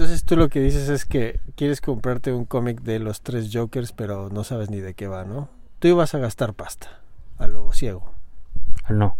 [0.00, 3.92] Entonces tú lo que dices es que quieres comprarte un cómic de los tres Jokers,
[3.92, 5.50] pero no sabes ni de qué va, ¿no?
[5.78, 7.02] Tú ibas a gastar pasta,
[7.36, 8.10] a lo ciego.
[8.88, 9.18] No.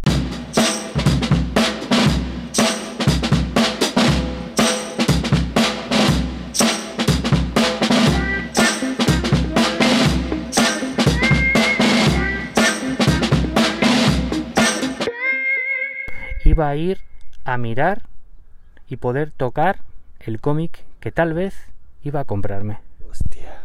[16.47, 17.03] Iba a ir
[17.45, 18.05] a mirar
[18.89, 19.90] y poder tocar
[20.27, 21.55] el cómic que tal vez
[22.03, 22.79] iba a comprarme.
[23.11, 23.61] Hostia,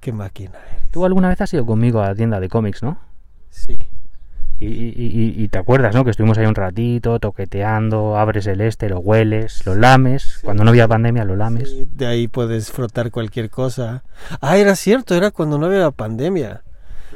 [0.00, 0.90] qué máquina eres.
[0.90, 2.98] Tú alguna vez has ido conmigo a la tienda de cómics, ¿no?
[3.50, 3.78] Sí.
[4.58, 6.04] Y, y- y- y te acuerdas, ¿no?
[6.04, 10.40] Que estuvimos ahí un ratito toqueteando, abres el este, lo hueles, lo lames.
[10.44, 11.70] Cuando no había pandemia, lo lames.
[11.70, 14.04] Sí, de ahí puedes frotar cualquier cosa.
[14.42, 16.62] Ah, era cierto, era cuando no había pandemia.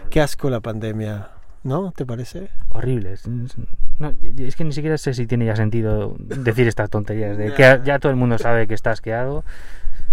[0.08, 1.28] Qué asco la pandemia,
[1.64, 1.92] ¿no?
[1.92, 2.50] ¿Te parece?
[2.68, 3.12] Horrible.
[3.12, 7.52] Es, no, es que ni siquiera sé si tiene ya sentido decir estas tonterías de
[7.54, 9.44] que ya todo el mundo sabe que está asqueado.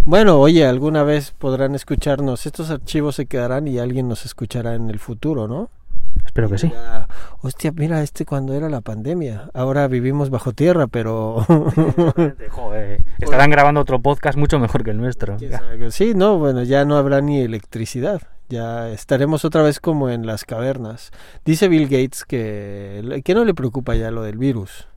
[0.03, 2.45] Bueno, oye, alguna vez podrán escucharnos.
[2.45, 5.69] Estos archivos se quedarán y alguien nos escuchará en el futuro, ¿no?
[6.25, 6.71] Espero que sí.
[7.41, 9.49] Hostia, mira este cuando era la pandemia.
[9.53, 11.45] Ahora vivimos bajo tierra, pero...
[12.49, 15.37] Joder, estarán grabando otro podcast mucho mejor que el nuestro.
[15.89, 18.21] Sí, no, bueno, ya no habrá ni electricidad.
[18.51, 21.11] Ya estaremos otra vez como en las cavernas.
[21.45, 24.89] Dice Bill Gates que, que no le preocupa ya lo del virus.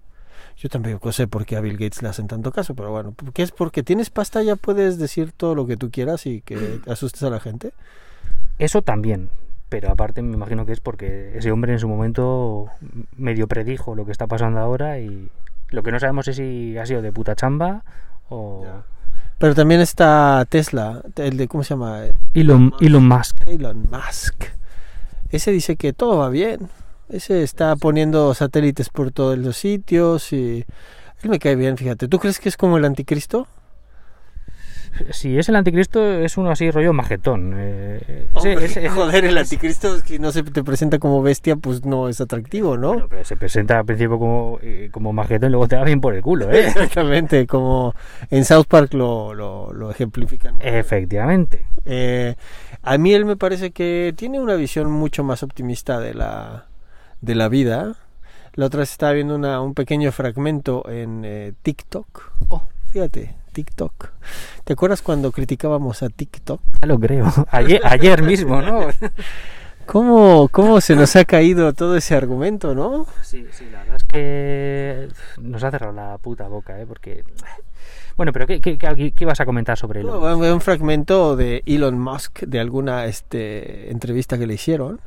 [0.56, 3.44] Yo tampoco sé por qué a Bill Gates le hacen tanto caso, pero bueno, ¿qué
[3.44, 7.22] es porque tienes pasta ya puedes decir todo lo que tú quieras y que asustes
[7.22, 7.72] a la gente?
[8.58, 9.30] Eso también.
[9.69, 12.66] Pero aparte me imagino que es porque ese hombre en su momento
[13.16, 15.30] medio predijo lo que está pasando ahora y
[15.69, 17.84] lo que no sabemos es si ha sido de puta chamba
[18.28, 18.64] o...
[18.64, 18.94] Ya.
[19.38, 22.04] Pero también está Tesla, el de, ¿cómo se llama?
[22.34, 23.36] Elon, Elon Musk.
[23.46, 24.44] Elon Musk.
[25.30, 26.68] Ese dice que todo va bien.
[27.08, 30.64] Ese está poniendo satélites por todos los sitios y
[31.22, 32.08] él me cae bien, fíjate.
[32.08, 33.46] ¿Tú crees que es como el anticristo?
[35.11, 37.55] Si es el anticristo es uno así rollo majetón.
[37.56, 41.84] eh, ese- Hombre, ese- joder, el anticristo si no se te presenta como bestia, pues
[41.84, 42.93] no es atractivo, ¿no?
[42.93, 46.00] Bueno, pero se presenta al principio como, eh, como majetón y luego te va bien
[46.00, 46.66] por el culo, ¿eh?
[46.69, 47.94] Exactamente, como
[48.31, 50.56] en South Park lo, lo, lo ejemplifican.
[50.60, 51.66] Efectivamente.
[51.84, 52.34] Eh,
[52.83, 56.66] a mí él me parece que tiene una visión mucho más optimista de la,
[57.21, 57.94] de la vida.
[58.54, 62.31] La otra vez estaba viendo una, un pequeño fragmento en eh, TikTok.
[62.49, 62.62] Oh.
[62.93, 64.10] Fíjate, TikTok.
[64.65, 66.60] ¿Te acuerdas cuando criticábamos a TikTok?
[66.82, 67.32] Ya lo creo.
[67.50, 68.88] Ayer, ayer mismo, ¿no?
[69.87, 73.06] ¿Cómo, ¿Cómo se nos ha caído todo ese argumento, no?
[73.22, 75.09] Sí, sí, la verdad es que
[75.41, 76.87] nos ha cerrado la puta boca, ¿eh?
[76.87, 77.25] Porque...
[78.16, 80.06] Bueno, pero ¿qué, qué, qué, qué ibas a comentar sobre él?
[80.06, 85.00] No, un fragmento de Elon Musk de alguna este, entrevista que le hicieron.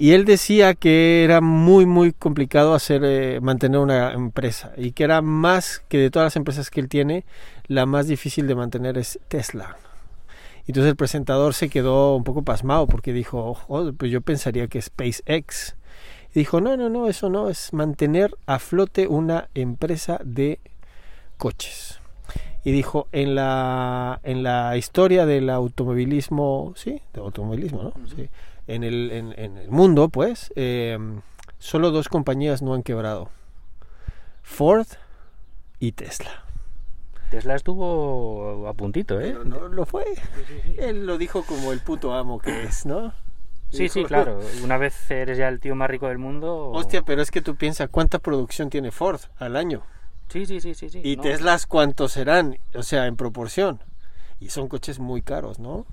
[0.00, 5.02] Y él decía que era muy, muy complicado hacer eh, mantener una empresa y que
[5.02, 7.24] era más que de todas las empresas que él tiene,
[7.66, 9.76] la más difícil de mantener es Tesla.
[10.68, 14.80] Entonces el presentador se quedó un poco pasmado porque dijo, "Oh, pues yo pensaría que
[14.80, 15.74] SpaceX.
[16.32, 20.60] Y dijo, no, no, no, eso no, es mantener a flote una empresa de
[21.38, 21.98] coches.
[22.62, 27.92] Y dijo, en la, en la historia del automovilismo, sí, del automovilismo, ¿no?
[28.14, 28.28] Sí.
[28.68, 30.96] En, el, en, en el mundo, pues, eh,
[31.58, 33.30] solo dos compañías no han quebrado.
[34.42, 34.86] Ford
[35.80, 36.44] y Tesla.
[37.30, 39.32] Tesla estuvo a puntito, ¿eh?
[39.32, 40.04] Pero no lo fue.
[40.78, 43.12] Él lo dijo como el puto amo que es, ¿no?
[43.70, 44.40] Sí, sí, claro.
[44.62, 46.70] Una vez eres ya el tío más rico del mundo...
[46.70, 49.82] Hostia, pero es que tú piensas cuánta producción tiene Ford al año.
[50.28, 50.88] Sí, sí, sí, sí.
[50.88, 51.00] sí.
[51.02, 51.22] Y no.
[51.22, 53.82] Teslas cuántos serán, o sea, en proporción.
[54.40, 55.86] Y son coches muy caros, ¿no?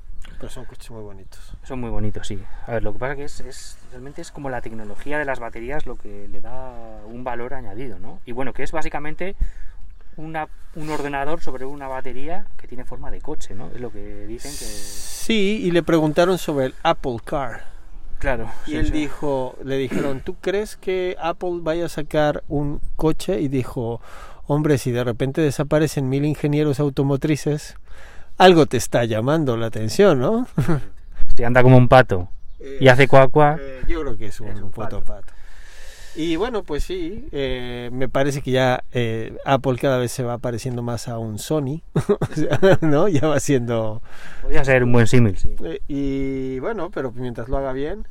[0.45, 1.39] Pero son coches muy bonitos.
[1.63, 2.39] Son muy bonitos, sí.
[2.67, 5.39] A ver, lo que pasa que es, es realmente es como la tecnología de las
[5.39, 8.19] baterías lo que le da un valor añadido, ¿no?
[8.27, 9.35] Y bueno, que es básicamente
[10.17, 13.71] una, un ordenador sobre una batería que tiene forma de coche, ¿no?
[13.73, 14.65] Es lo que dicen que...
[14.65, 17.63] Sí, y le preguntaron sobre el Apple Car.
[18.19, 18.47] Claro.
[18.67, 18.91] Y sí, él sí.
[18.91, 23.41] dijo, le dijeron, ¿tú crees que Apple vaya a sacar un coche?
[23.41, 23.99] Y dijo,
[24.45, 27.77] hombre, si de repente desaparecen mil ingenieros automotrices,
[28.37, 30.47] algo te está llamando la atención, ¿no?
[31.35, 32.29] Si anda como un pato
[32.79, 33.57] y hace cuacua...
[33.59, 35.01] Eh, yo creo que es un, Es un pato.
[35.01, 35.33] pato.
[36.15, 40.37] Y bueno, pues sí, eh, me parece que ya eh, Apple cada vez se va
[40.37, 43.09] pareciendo más a un Sony, o sea, ¿no?
[43.09, 44.01] Ya va siendo...
[44.41, 45.55] Podría ser un buen símil, sí.
[45.61, 48.07] eh, y bueno, pero mientras lo haga bien.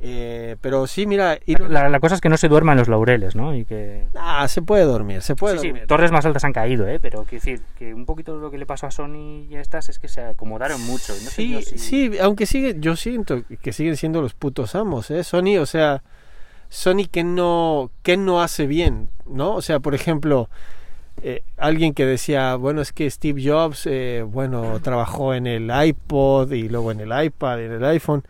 [0.00, 2.88] Eh, pero sí, mira, ir- La, la cosa es que no se duerma en los
[2.88, 3.54] laureles, ¿no?
[3.54, 4.04] Y que...
[4.16, 5.86] ah, se puede dormir, se puede Sí, sí, dormir.
[5.86, 7.00] torres más altas han caído, ¿eh?
[7.00, 9.88] Pero quiero decir que un poquito lo que le pasó a Sony y a estas
[9.88, 11.12] es que se acomodaron mucho.
[11.16, 14.34] y No sé Sí, yo si- sí, aunque sigue, yo siento que siguen siendo los
[14.34, 15.24] putos amos, ¿eh?
[15.24, 16.02] Sony, o sea,
[16.68, 19.54] Sony que no, que no hace bien, ¿no?
[19.54, 20.48] O sea, por ejemplo,
[21.22, 26.52] eh, alguien que decía, bueno, es que Steve Jobs, eh, bueno, trabajó en el iPod
[26.52, 28.22] y luego en el iPad, en el iPhone.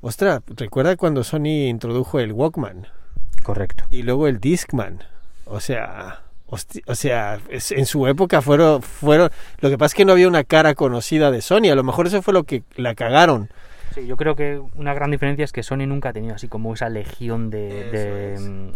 [0.00, 2.86] Ostras, recuerda cuando Sony introdujo el Walkman
[3.42, 3.84] Correcto.
[3.90, 5.02] y luego el Discman.
[5.46, 9.30] O sea, hosti- o sea, es- en su época fueron, fueron.
[9.60, 11.70] Lo que pasa es que no había una cara conocida de Sony.
[11.70, 13.48] A lo mejor eso fue lo que la cagaron.
[13.94, 16.74] Sí, yo creo que una gran diferencia es que Sony nunca ha tenido así como
[16.74, 18.40] esa legión de, de, es.
[18.42, 18.68] mm,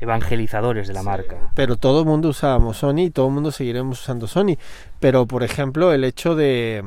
[0.00, 1.50] evangelizadores de la marca.
[1.54, 4.56] Pero todo el mundo usábamos Sony y todo el mundo seguiremos usando Sony.
[5.00, 6.82] Pero, por ejemplo, el hecho de,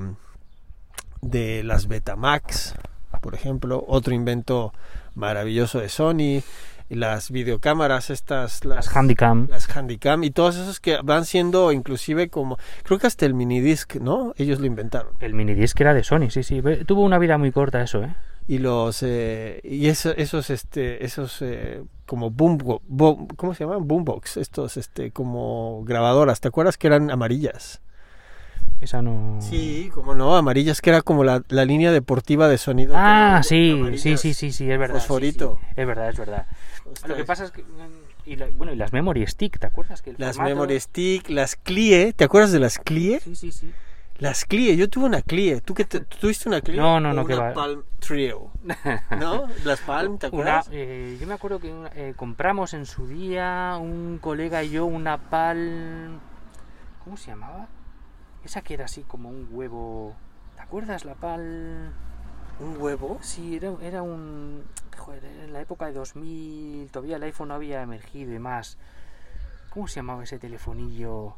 [1.21, 2.75] de las Betamax,
[3.19, 4.73] por ejemplo, otro invento
[5.15, 6.41] maravilloso de Sony,
[6.89, 9.47] las videocámaras, estas, las, Las Handicam.
[9.49, 13.95] las Handycam y todos esos que van siendo inclusive como, creo que hasta el minidisc,
[13.97, 14.33] ¿no?
[14.37, 15.13] Ellos lo inventaron.
[15.19, 16.61] El minidisc era de Sony, sí, sí.
[16.87, 18.15] Tuvo una vida muy corta eso, ¿eh?
[18.47, 22.57] Y los, eh, y eso- esos, este, esos, eh, como boom,
[22.87, 23.87] boom, ¿cómo se llaman?
[23.87, 27.81] Boombox, estos, este, como grabadoras, ¿te acuerdas que eran amarillas?
[28.81, 29.39] Esa no...
[29.41, 32.93] Sí, como no, amarillas, que era como la, la línea deportiva de sonido.
[32.95, 34.95] Ah, sí, sí, sí, sí, sí, es verdad.
[34.99, 35.59] Fosforito.
[35.61, 35.67] sí.
[35.75, 36.47] Es verdad, es verdad.
[36.89, 37.09] Ostras.
[37.09, 37.65] Lo que pasa es que...
[38.25, 40.01] Y la- bueno, y las memory stick, ¿te acuerdas?
[40.01, 43.19] Que el Las formato- memory stick, las CLIE, ¿te acuerdas de las CLIE?
[43.19, 43.73] Sí, sí, sí.
[44.17, 45.61] Las CLIE, yo tuve una CLIE.
[45.61, 46.77] ¿Tú, qué te- tú tuviste una CLIE?
[46.77, 47.53] No, no, ¿O no, que una va.
[47.53, 48.51] Palm Trio.
[49.19, 49.47] ¿No?
[49.65, 50.69] Las Palm, ¿te Una, acuerdas?
[50.71, 54.85] eh, yo me acuerdo que una- eh, compramos en su día, un colega y yo,
[54.85, 56.19] una pal...
[57.03, 57.67] ¿Cómo se llamaba?
[58.49, 60.15] Esa que era así como un huevo...
[60.55, 61.91] ¿Te acuerdas la pal...?
[62.59, 63.19] ¿Un huevo?
[63.21, 64.63] Sí, era, era un...
[64.97, 68.79] Joder, en la época de 2000 todavía el iPhone no había emergido y más.
[69.69, 71.35] ¿Cómo se llamaba ese telefonillo?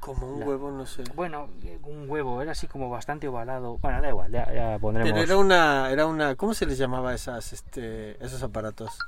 [0.00, 1.04] Como un La- huevo, no sé.
[1.14, 3.76] Bueno, eh, un huevo, era así como bastante ovalado.
[3.76, 5.12] Bueno, da igual, ya, ya pondremos...
[5.12, 8.98] Pero era una, era una, ¿cómo se les llamaba esas, este, esos aparatos?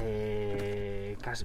[0.00, 0.79] Eh,
[1.20, 1.44] casi-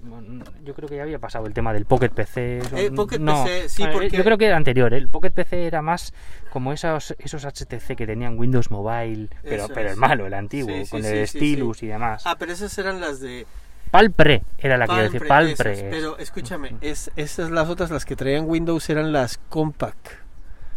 [0.63, 2.57] yo creo que ya había pasado el tema del Pocket PC.
[2.59, 3.43] eso- Eh, Pocket no.
[3.43, 4.93] PC, sí, Bueno, porque- Yo creo que era anterior.
[4.93, 4.97] ¿eh?
[4.97, 6.13] El Pocket PC era más
[6.51, 10.73] como esos, esos HTC que tenían Windows Mobile, pero, Eso pero el malo, el antiguo,
[10.85, 12.23] Sí, con sí, el stylus y demás.
[12.25, 13.45] Ah, pero esas eran las de
[13.91, 15.27] Palpre era la que iba a decir.
[15.27, 15.89] Palmpre, Palpre.
[15.89, 19.95] Pero escúchame, es, esas las otras, las que traían Windows eran las Compaq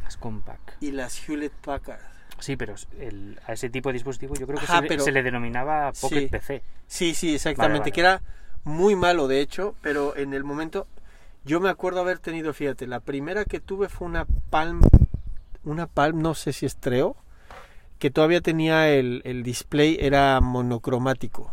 [0.04, 0.80] Las compact.
[0.82, 2.00] y las Hewlett Packard.
[2.38, 5.02] Sí, pero el- a ese tipo de dispositivo yo creo que Ajá, se, le- pero-
[5.04, 6.26] se le denominaba Pocket Sí.
[6.28, 6.62] PC.
[6.86, 7.92] Sí, sí, exactamente, vale.
[7.92, 8.22] que era
[8.68, 10.86] muy malo de hecho, pero en el momento
[11.44, 14.80] yo me acuerdo haber tenido, fíjate, la primera que tuve fue una Palm,
[15.64, 17.16] una Palm, no sé si es Treo,
[17.98, 21.50] que todavía tenía el, el display, era monocromático.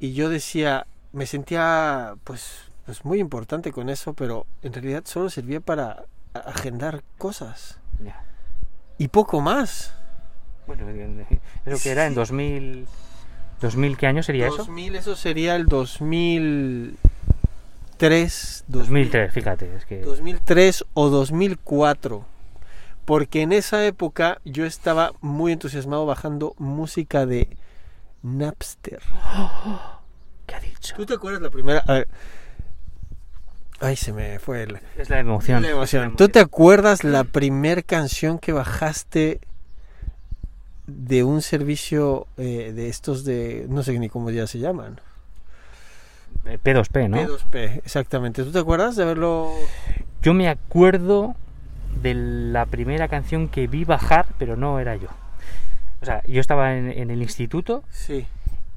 [0.00, 5.28] Y yo decía, me sentía pues, pues muy importante con eso, pero en realidad solo
[5.30, 7.78] servía para agendar cosas.
[8.02, 8.24] Ya.
[8.98, 9.94] Y poco más.
[10.66, 10.86] Bueno,
[11.66, 12.88] eso que era en 2000...
[13.60, 14.58] ¿2000 qué año sería eso?
[14.58, 18.64] 2000, eso sería el 2003.
[18.68, 19.74] 2003, fíjate.
[19.74, 20.02] Es que...
[20.02, 22.24] 2003 o 2004.
[23.04, 27.56] Porque en esa época yo estaba muy entusiasmado bajando música de
[28.22, 29.00] Napster.
[30.46, 30.94] ¿Qué ha dicho?
[30.96, 31.82] ¿Tú te acuerdas la primera?
[31.86, 32.08] A ver.
[33.78, 34.80] Ay, se me fue el...
[34.96, 35.62] Es la emoción.
[35.62, 36.16] la emoción.
[36.16, 39.40] ¿Tú te acuerdas la primer canción que bajaste
[40.86, 43.66] de un servicio eh, de estos de...
[43.68, 45.00] no sé ni cómo ya se llaman?
[46.44, 47.16] Eh, P2P, ¿no?
[47.18, 48.44] P2P, exactamente.
[48.44, 49.50] ¿Tú te acuerdas de haberlo...?
[50.22, 51.34] Yo me acuerdo
[52.02, 55.08] de la primera canción que vi bajar, pero no era yo.
[56.02, 58.26] O sea, yo estaba en, en el instituto Sí.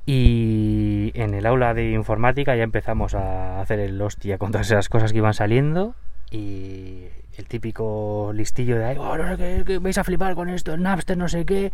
[0.06, 4.90] y en el aula de informática ya empezamos a hacer el hostia con todas esas
[4.90, 5.94] cosas que iban saliendo
[6.32, 7.04] y
[7.40, 10.78] el típico listillo de ahí, "Oh, no sé qué, que vais a flipar con esto,
[10.78, 11.72] Napster, no sé qué.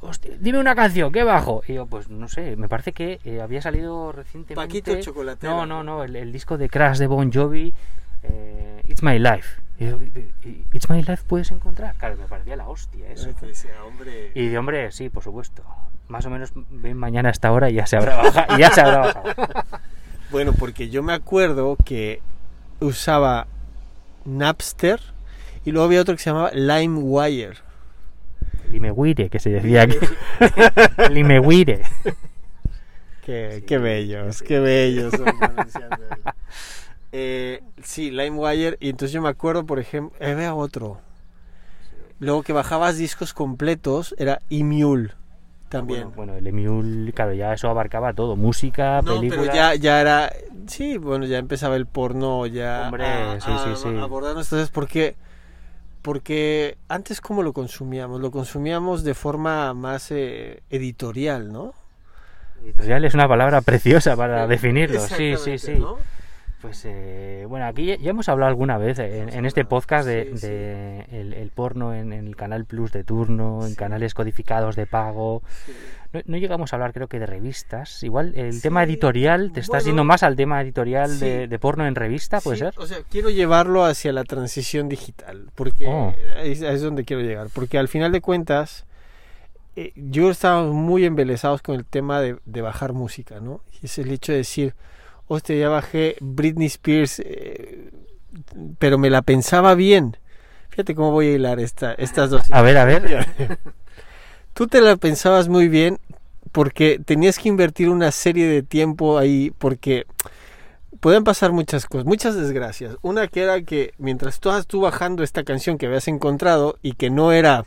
[0.00, 1.62] Hostia, dime una canción, ¿qué bajo?
[1.66, 4.54] Y yo, pues no sé, me parece que eh, había salido recientemente.
[4.54, 5.52] Paquito chocolatero.
[5.52, 7.74] No, no, no, el, el disco de Crash de Bon Jovi,
[8.22, 9.60] eh, It's My Life.
[9.80, 11.94] Y yo, "¿Y- y- It's My Life puedes encontrar.
[11.96, 13.30] Claro, me parecía la hostia eso.
[13.40, 14.30] Que decía, hombre...
[14.34, 15.64] Y de hombre, sí, por supuesto.
[16.08, 18.56] Más o menos ven mañana a esta hora y ya se habrá bajado.
[18.56, 19.24] y ya se habrá bajado.
[20.30, 22.20] Bueno, porque yo me acuerdo que
[22.80, 23.46] usaba
[24.28, 25.00] Napster
[25.64, 27.56] y luego había otro que se llamaba LimeWire.
[28.70, 29.96] Limeguire, que se decía aquí.
[31.10, 31.82] Limeguire.
[33.24, 34.44] Qué, Sí, qué bellos, sí.
[34.44, 35.12] qué bellos.
[35.14, 36.32] son pronunciando ahí.
[37.12, 38.76] Eh, sí, LimeWire.
[38.80, 41.00] Y entonces yo me acuerdo, por ejemplo, eh, había otro.
[42.20, 45.12] Luego que bajabas discos completos era Emule
[45.68, 46.12] también.
[46.14, 48.36] Bueno, bueno, el Emule, claro, ya eso abarcaba todo.
[48.36, 49.46] Música, no, películas.
[49.46, 50.32] pero ya, ya era.
[50.66, 52.84] Sí, bueno, ya empezaba el porno ya.
[52.86, 53.88] Hombre, a, sí, sí, a- sí.
[53.88, 54.46] a abordarnos.
[54.46, 55.16] Entonces, ¿por qué?
[56.02, 58.20] Porque antes, ¿cómo lo consumíamos?
[58.20, 61.74] Lo consumíamos de forma más eh, editorial, ¿no?
[62.62, 65.00] Editorial es una palabra preciosa para definirlo.
[65.00, 65.74] Sí, sí, sí.
[65.74, 65.98] ¿no?
[66.60, 70.24] Pues eh, bueno, aquí ya, hemos hablado alguna vez en, Hemos en este podcast de,
[70.32, 70.46] sí, sí.
[70.48, 73.76] de el, el porno en, en el canal Plus de turno, en Sí.
[73.76, 75.42] canales codificados de pago.
[76.12, 78.02] No, no llegamos a hablar, creo que de revistas.
[78.02, 81.86] Igual el tema editorial, te estás bueno, yendo más al tema editorial de, de porno
[81.86, 82.74] en revista, ¿puede ser?
[82.76, 86.12] O sea, quiero llevarlo hacia la transición digital, porque Oh.
[86.42, 88.84] es donde quiero llegar, porque al final de cuentas
[89.76, 93.60] eh, yo estaba muy embelesados con el tema de, de bajar música, ¿no?
[93.80, 94.74] Y es el hecho de decir,
[95.28, 97.90] hostia, ya bajé Britney Spears, eh,
[98.78, 100.16] pero me la pensaba bien.
[100.70, 102.42] Fíjate cómo voy a hilar esta, estas dos.
[102.50, 103.28] A ver, a ver.
[104.54, 105.98] Tú te la pensabas muy bien
[106.52, 110.06] porque tenías que invertir una serie de tiempo ahí porque
[111.00, 112.96] pueden pasar muchas cosas, muchas desgracias.
[113.02, 117.10] Una que era que mientras estabas tú bajando esta canción que habías encontrado y que
[117.10, 117.64] no era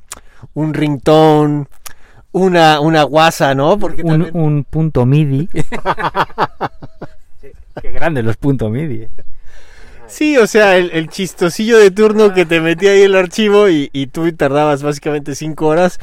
[0.53, 1.67] un ringtone,
[2.33, 3.77] una, una guasa, ¿no?
[3.77, 5.49] Porque Un, también- un punto MIDI.
[7.79, 9.07] Qué grande los puntos MIDI.
[10.07, 13.89] Sí, o sea, el, el chistosillo de turno que te metía ahí el archivo y,
[13.93, 15.99] y tú tardabas básicamente cinco horas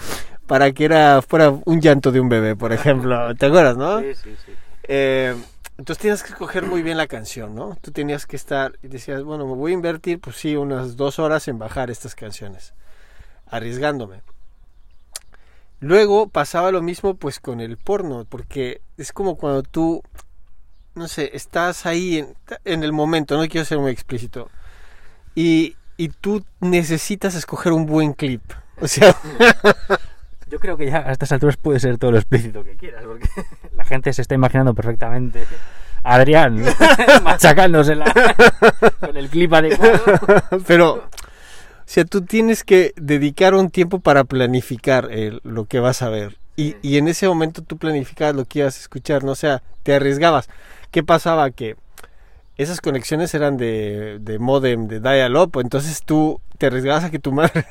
[0.46, 3.34] para que era fuera un llanto de un bebé, por ejemplo.
[3.34, 4.00] ¿Te acuerdas, no?
[4.00, 4.52] Sí, sí, sí.
[4.84, 5.36] Eh,
[5.76, 7.76] entonces tenías que escoger muy bien la canción, ¿no?
[7.80, 11.18] Tú tenías que estar y decías, bueno, me voy a invertir, pues sí, unas dos
[11.18, 12.72] horas en bajar estas canciones,
[13.46, 14.22] arriesgándome.
[15.80, 20.02] Luego pasaba lo mismo pues con el porno, porque es como cuando tú,
[20.98, 24.50] no sé, estás ahí en, en el momento, no quiero ser muy explícito,
[25.34, 28.42] y, y tú necesitas escoger un buen clip.
[28.80, 29.16] O sea,
[30.50, 33.28] Yo creo que ya a estas alturas puede ser todo lo explícito que quieras, porque
[33.76, 35.44] la gente se está imaginando perfectamente
[36.02, 36.64] a Adrián
[37.22, 38.12] machacándosela
[39.00, 40.00] con el clip adecuado.
[40.66, 41.02] Pero, o
[41.84, 46.38] sea, tú tienes que dedicar un tiempo para planificar eh, lo que vas a ver.
[46.56, 49.32] Y, y en ese momento tú planificabas lo que ibas a escuchar, ¿no?
[49.32, 50.48] O sea, te arriesgabas.
[50.90, 51.50] ¿Qué pasaba?
[51.50, 51.76] Que
[52.56, 57.30] esas conexiones eran de, de modem, de dial-up, entonces tú te arriesgabas a que tu
[57.30, 57.66] madre...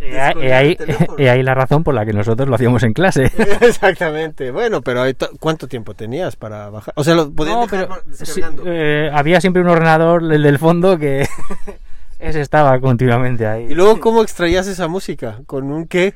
[0.00, 0.20] He
[0.52, 0.76] ahí,
[1.16, 3.30] he ahí- la razón por la que nosotros lo hacíamos en clase.
[3.60, 4.50] Exactamente.
[4.50, 5.04] Bueno, pero
[5.38, 6.92] ¿cuánto tiempo tenías para bajar?
[6.96, 10.98] O sea, lo podías No, pero sí, eh, había siempre un ordenador, el del fondo,
[10.98, 11.24] que
[12.18, 13.66] ese estaba continuamente ahí.
[13.70, 15.38] Y luego, ¿cómo extraías esa música?
[15.46, 16.14] ¿Con un qué?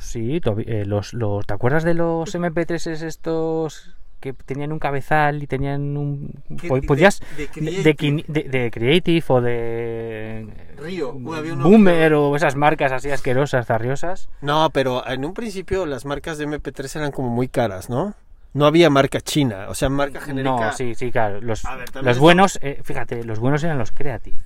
[0.00, 3.94] Sí, eh, los, los, ¿te acuerdas de los MP3 estos
[4.32, 6.30] que tenían un cabezal y tenían un...
[6.60, 7.20] ¿Qué- po- de- podías...
[7.36, 7.82] de De, Creative?
[7.82, 10.46] de Quini- de- de Creative o de...
[10.78, 14.28] Río, Boomer o esas marcas así asquerosas, zarriosas.
[14.40, 18.14] No, pero en un principio las marcas de MP3 eran como muy caras, ¿no?
[18.54, 20.68] No había marca china, o sea, marca genérica.
[20.68, 21.40] No, sí, sí, claro.
[21.40, 24.38] Los, ver, los buenos, eh, fíjate, los buenos eran los Creative.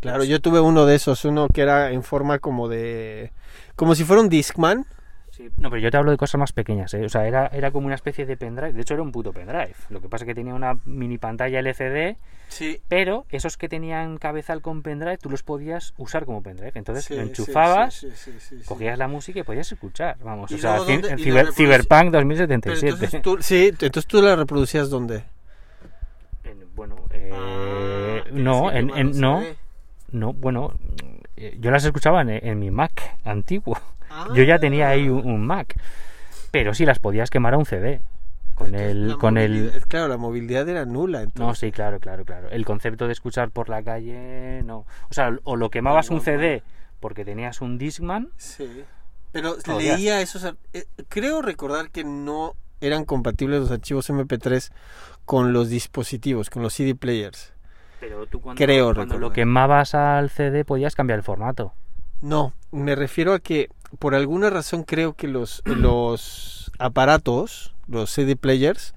[0.00, 3.32] Claro, yo tuve uno de esos, uno que era en forma como de...
[3.74, 4.84] Como si fuera un Discman.
[5.36, 7.04] Sí, no, pero yo te hablo de cosas más pequeñas, ¿eh?
[7.04, 8.72] O sea, era, era como una especie de pendrive.
[8.72, 9.74] De hecho, era un puto pendrive.
[9.90, 12.80] Lo que pasa es que tenía una mini pantalla LCD, Sí.
[12.86, 16.70] pero esos que tenían cabezal con pendrive, tú los podías usar como pendrive.
[16.76, 20.18] Entonces sí, lo enchufabas, sí, cogías la música y podías escuchar.
[20.22, 22.88] Vamos, ¿Y o sea, dónde- en Ciber- Cyberpunk Pero 2077.
[22.94, 25.24] entonces tú, sí, entonces tú la reproducías dónde?
[26.44, 29.42] En- bueno, eh, Ah, no, en, en- no,
[30.12, 30.74] no, bueno,
[31.36, 33.76] eh, yo las escuchaba en, en mi Mac antiguo.
[34.16, 34.28] Ah.
[34.34, 35.74] Yo ya tenía ahí un, un Mac,
[36.50, 38.00] pero sí las podías quemar a un CD.
[38.54, 41.18] Con Entonces, el, con el, Claro, la movilidad era nula.
[41.18, 41.58] no, Entonces.
[41.58, 42.48] sí, claro, claro, claro.
[42.50, 44.86] El concepto de escuchar por la calle, no.
[45.10, 46.62] O sea, o lo quemabas un no, CD
[47.00, 48.30] porque tenías un Discman.
[48.36, 48.84] Sí.
[49.32, 50.44] Pero leía esos...
[50.44, 54.70] ar- eh, creo recordar que no eran compatibles los archivos MP3
[55.24, 57.52] con los dispositivos, con los CD players.
[57.98, 61.72] Pero tú cuando, Creo cuando lo quemabas al CD podías cambiar el formato.
[62.20, 68.36] No, me refiero a que por alguna razón creo que los, los aparatos, los CD
[68.36, 68.94] players,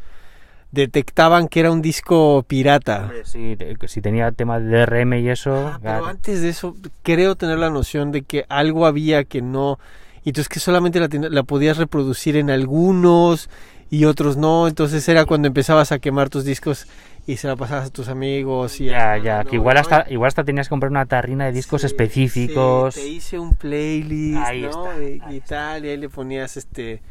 [0.72, 3.12] detectaban que era un disco pirata.
[3.24, 5.56] Sí, si tenía tema de DRM y eso.
[5.56, 6.06] Ah, pero claro.
[6.08, 9.80] antes de eso, creo tener la noción de que algo había que no.
[10.24, 13.50] Y entonces que solamente la, la podías reproducir en algunos
[13.90, 14.68] y otros no.
[14.68, 16.88] Entonces era cuando empezabas a quemar tus discos
[17.28, 18.80] y se la pasabas a tus amigos.
[18.82, 21.46] Y Ya, ya, no, que igual no, hasta, igual hasta tenías que comprar una tarrina
[21.46, 22.96] de discos Sí, específicos.
[22.96, 24.70] sí, te hice un playlist, Ahí ¿no?
[24.70, 27.04] está, y, ahí y tal, y ahí le ponías este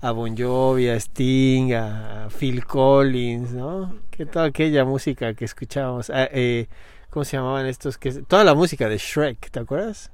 [0.00, 3.94] a Bon Jovi, a Sting, a Phil Collins, ¿no?
[4.10, 6.10] Que toda aquella música que escuchábamos.
[6.10, 6.68] ah, eh,
[7.10, 7.98] ¿Cómo se llamaban estos?
[7.98, 10.11] que Toda la música de Shrek, ¿te acuerdas?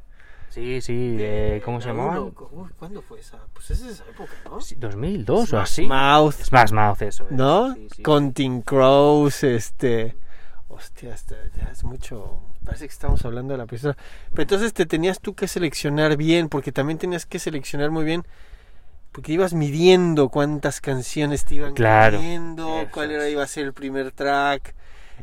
[0.51, 2.31] Sí, sí, eh, ¿cómo se La llamaban?
[2.79, 3.39] ¿Cuándo fue esa?
[3.53, 4.61] Pues es de esa época, ¿no?
[4.61, 5.87] Sí, 2002 o Smash así.
[5.87, 7.25] Mouth, Smash Mouth, eso.
[7.25, 7.33] es.
[7.33, 7.75] ¿no?
[7.75, 8.63] Sí, sí.
[8.65, 10.17] Crows, este...
[10.69, 12.41] Hostia, hasta ya es mucho...
[12.65, 13.97] Parece que estamos hablando de la pistola.
[14.31, 18.25] Pero entonces te tenías tú que seleccionar bien, porque también tenías que seleccionar muy bien,
[19.13, 22.19] porque ibas midiendo cuántas canciones te iban Claro.
[22.19, 24.75] Eso cuál era iba a ser el primer track.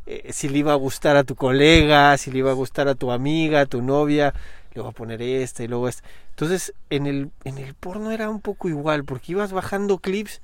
[0.05, 2.95] Eh, si le iba a gustar a tu colega, si le iba a gustar a
[2.95, 4.33] tu amiga, a tu novia,
[4.73, 6.07] le voy a poner esta y luego esta.
[6.29, 10.41] Entonces, en el, en el porno era un poco igual, porque ibas bajando clips.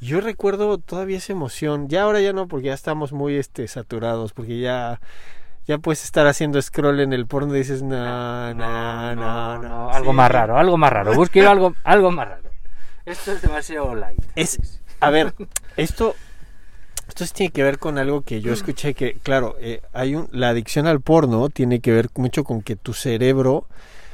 [0.00, 1.88] Yo recuerdo todavía esa emoción.
[1.88, 5.00] Ya ahora ya no, porque ya estamos muy este, saturados, porque ya
[5.66, 9.90] ya puedes estar haciendo scroll en el porno y dices, no, no, no, no.
[9.90, 11.14] algo más raro, algo más raro.
[11.14, 12.50] Busque algo, algo más raro.
[13.04, 14.20] Esto es demasiado light.
[14.34, 15.32] Es, a ver,
[15.76, 16.16] esto,
[17.10, 20.28] esto sí tiene que ver con algo que yo escuché que, claro, eh, hay un,
[20.32, 23.66] la adicción al porno tiene que ver mucho con que tu cerebro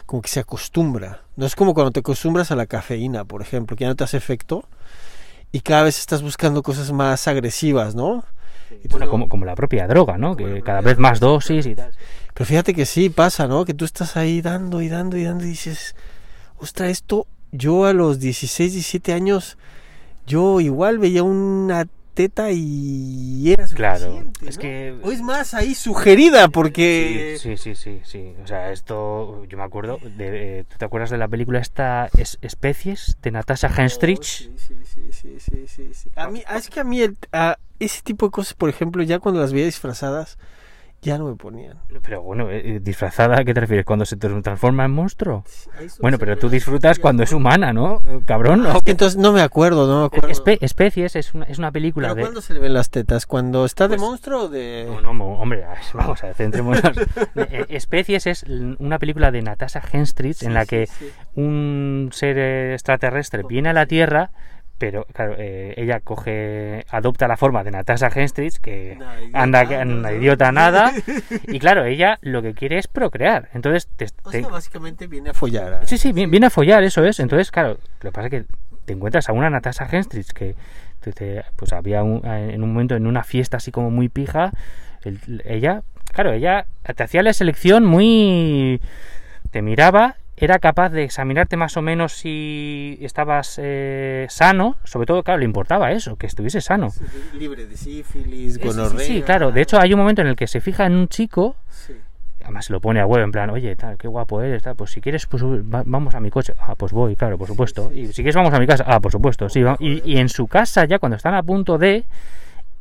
[0.07, 1.23] como que se acostumbra.
[1.37, 4.05] No es como cuando te acostumbras a la cafeína, por ejemplo, que ya no te
[4.05, 4.65] hace efecto
[5.53, 8.25] y cada vez estás buscando cosas más agresivas, ¿no?
[8.91, 10.37] Bueno, no- como, como la propia droga, ¿no?
[10.37, 11.93] Que cada vez más dosis y tal.
[12.35, 13.65] Pero fíjate que sí pasa, ¿no?
[13.65, 15.95] Que tú estás ahí dando y dando y dando y dices,
[16.59, 19.57] ostras, esto, yo a los 16, 17 años,
[20.27, 21.87] yo igual veía una
[22.17, 24.61] teta y era Claro, suficiente, es ¿no?
[24.63, 27.37] que- O es más, ahí sugerida, porque...
[27.41, 28.35] Sí, sí, sí, sí.
[28.43, 32.09] O sea, esto, yo me acuerdo, de, eh, ¿tú te acuerdas de la película esta
[32.19, 34.51] Es- Especies de Natasha Henstridge?
[34.53, 36.11] Oh, sí, sí, sí, sí, sí, sí, sí.
[36.17, 39.19] A mí, es que a mí el- a ese tipo de cosas, por ejemplo, ya
[39.21, 40.39] cuando las veía disfrazadas,
[41.07, 41.79] ya no me ponían.
[42.03, 43.87] Pero bueno, eh, disfrazada, ¿a qué te refieres?
[43.87, 45.45] ¿Cuando se tra- transforma en monstruo?
[46.01, 48.03] Bueno, pero tú disfrutas cuando es humana, ¿no?
[48.27, 48.81] Cabrón, ¿no?
[48.81, 50.29] Que entonces no me acuerdo, no me acuerdo.
[50.29, 52.23] Espe- Especies es una, es una película ¿Pero de...
[52.23, 53.25] cuándo se le ven las tetas?
[53.27, 54.87] ¿Cuando está de Pues- monstruo o de...?
[55.03, 56.83] No, no, hombre, vamos a ver, centrémonos.
[57.37, 58.45] Eh, Especies es
[58.79, 61.11] una película de Natasha Henstridge en la que sí.
[61.35, 64.31] un ser eh, extraterrestre viene a la Tierra,
[64.79, 68.99] pero claro, eh, ella coge, adopta la forma de Natasha Henstridge, que
[69.33, 69.97] anda que- ¿no?
[69.99, 70.93] una idiota nada,
[71.49, 73.49] y claro, ella lo que quiere es procrear.
[73.55, 75.87] Entonces, te- O te- sea, básicamente viene a follar.
[75.87, 77.21] sí, sí, vi- viene a follar, eso es.
[77.21, 78.45] Entonces, claro, lo que pasa es que
[78.85, 80.55] te encuentras a una Natasha Henstridge que
[81.01, 84.53] te- te- pues había un- en un momento en una fiesta así como muy pija,
[85.05, 88.81] el- ella, claro, ella te hacía la selección muy...
[89.51, 95.23] te miraba, era capaz de examinarte más o menos si estabas eh, sano, sobre todo,
[95.23, 96.91] claro, le importaba eso, que estuviese sano.
[96.91, 97.05] Sí,
[97.39, 99.07] Libre de sífilis, Sí, sí, gonorrea.
[99.07, 101.57] sí, claro, de hecho hay un momento en el que se fija en un chico
[101.71, 101.95] Sí.
[102.43, 104.91] además se lo pone a huevo en plan, oye, tal, qué guapo eres, tal, pues
[104.93, 106.55] si quieres, pues va- vamos a mi coche.
[106.61, 107.91] Ah, pues voy, claro, por supuesto.
[107.93, 108.85] Y si quieres, vamos a mi casa.
[108.87, 109.63] Ah, por supuesto, sí.
[109.63, 112.05] va- Y, y en su casa, ya cuando están a punto de,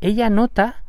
[0.01, 0.83] ella nota,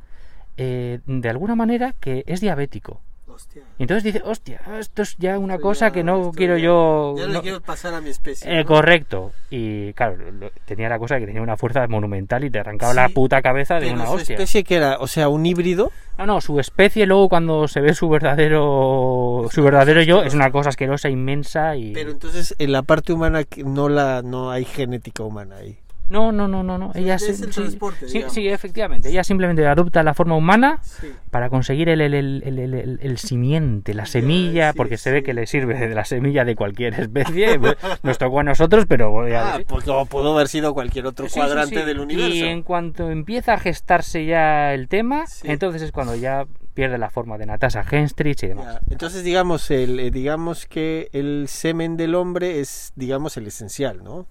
[0.59, 3.00] eh, de alguna manera, que es diabético.
[3.37, 3.62] Hostia.
[3.79, 6.64] Y entonces dice, hostia, esto es ya una Esto cosa ya- que no quiero ya-
[6.64, 7.14] yo...
[7.18, 8.51] Ya no, le quiero pasar a mi especie.
[8.51, 8.64] Eh, ¿no?
[8.64, 9.33] correcto.
[9.51, 13.09] Y claro, lo- tenía la cosa que tenía una fuerza monumental y te arrancaba la
[13.09, 14.35] Sí, puta cabeza de una su hostia.
[14.37, 15.92] especie que era, o sea, un híbrido.
[16.16, 20.51] No, no, su especie luego cuando se ve su verdadero su verdadero yo es una
[20.51, 24.64] cosa asquerosa, inmensa y Pero entonces en la parte humana que no la no hay
[24.64, 25.79] genética humana ahí.
[26.09, 26.92] No, no, no, no, no.
[26.92, 29.09] Sí, Ella es el sí, transporte, sí, efectivamente.
[29.09, 31.09] Ella simplemente adopta la forma humana Sí.
[31.31, 35.11] para conseguir el, el, el, el, el- el- el simiente, la semilla, sí, porque se
[35.12, 37.59] ve que le sirve de la semilla de cualquier especie.
[38.03, 39.66] Nos tocó a nosotros, pero ya Ah, ves.
[39.69, 41.85] pues pudo haber sido cualquier otro cuadrante sí.
[41.87, 42.35] del universo.
[42.35, 45.49] Y en cuanto empieza a gestarse ya el tema, Sí.
[45.51, 48.75] entonces es cuando ya pierde la forma de Natasha Henstridge y demás.
[48.75, 54.05] Ya, Entonces digamos el eh, digamos que el semen del hombre es digamos el esencial,
[54.05, 54.27] ¿no?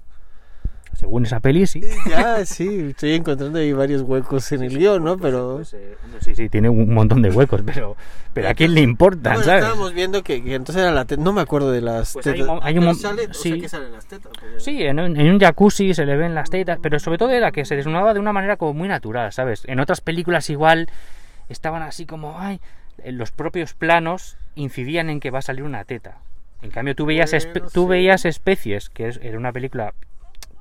[0.96, 1.82] Según esa peli, sí.
[2.10, 5.18] Ya, sí, estoy encontrando ahí varios huecos en el guion, ¿no?
[5.18, 7.98] Pero Pues, eh, sí, sí, tiene un montón de huecos, pero,
[8.34, 9.64] pero a quién le importan, Bueno, ¿sabes?
[9.64, 12.48] estábamos viendo que, que entonces era la teta, no me acuerdo de las Pues tetas.
[12.62, 13.02] hay un o sí.
[13.52, 14.32] sea, que salen las tetas.
[14.40, 17.32] porque- Sí, en un, en un jacuzzi se le ven las tetas, pero sobre todo
[17.32, 19.64] era que se desnudaba de una manera como muy natural, ¿sabes?
[19.66, 20.88] En otras películas igual
[21.50, 22.62] estaban así como, ay,
[23.04, 26.20] en los propios planos incidían en que va a salir una teta.
[26.62, 27.32] En cambio, tú veías,
[27.74, 29.94] tú veías especies, que era una película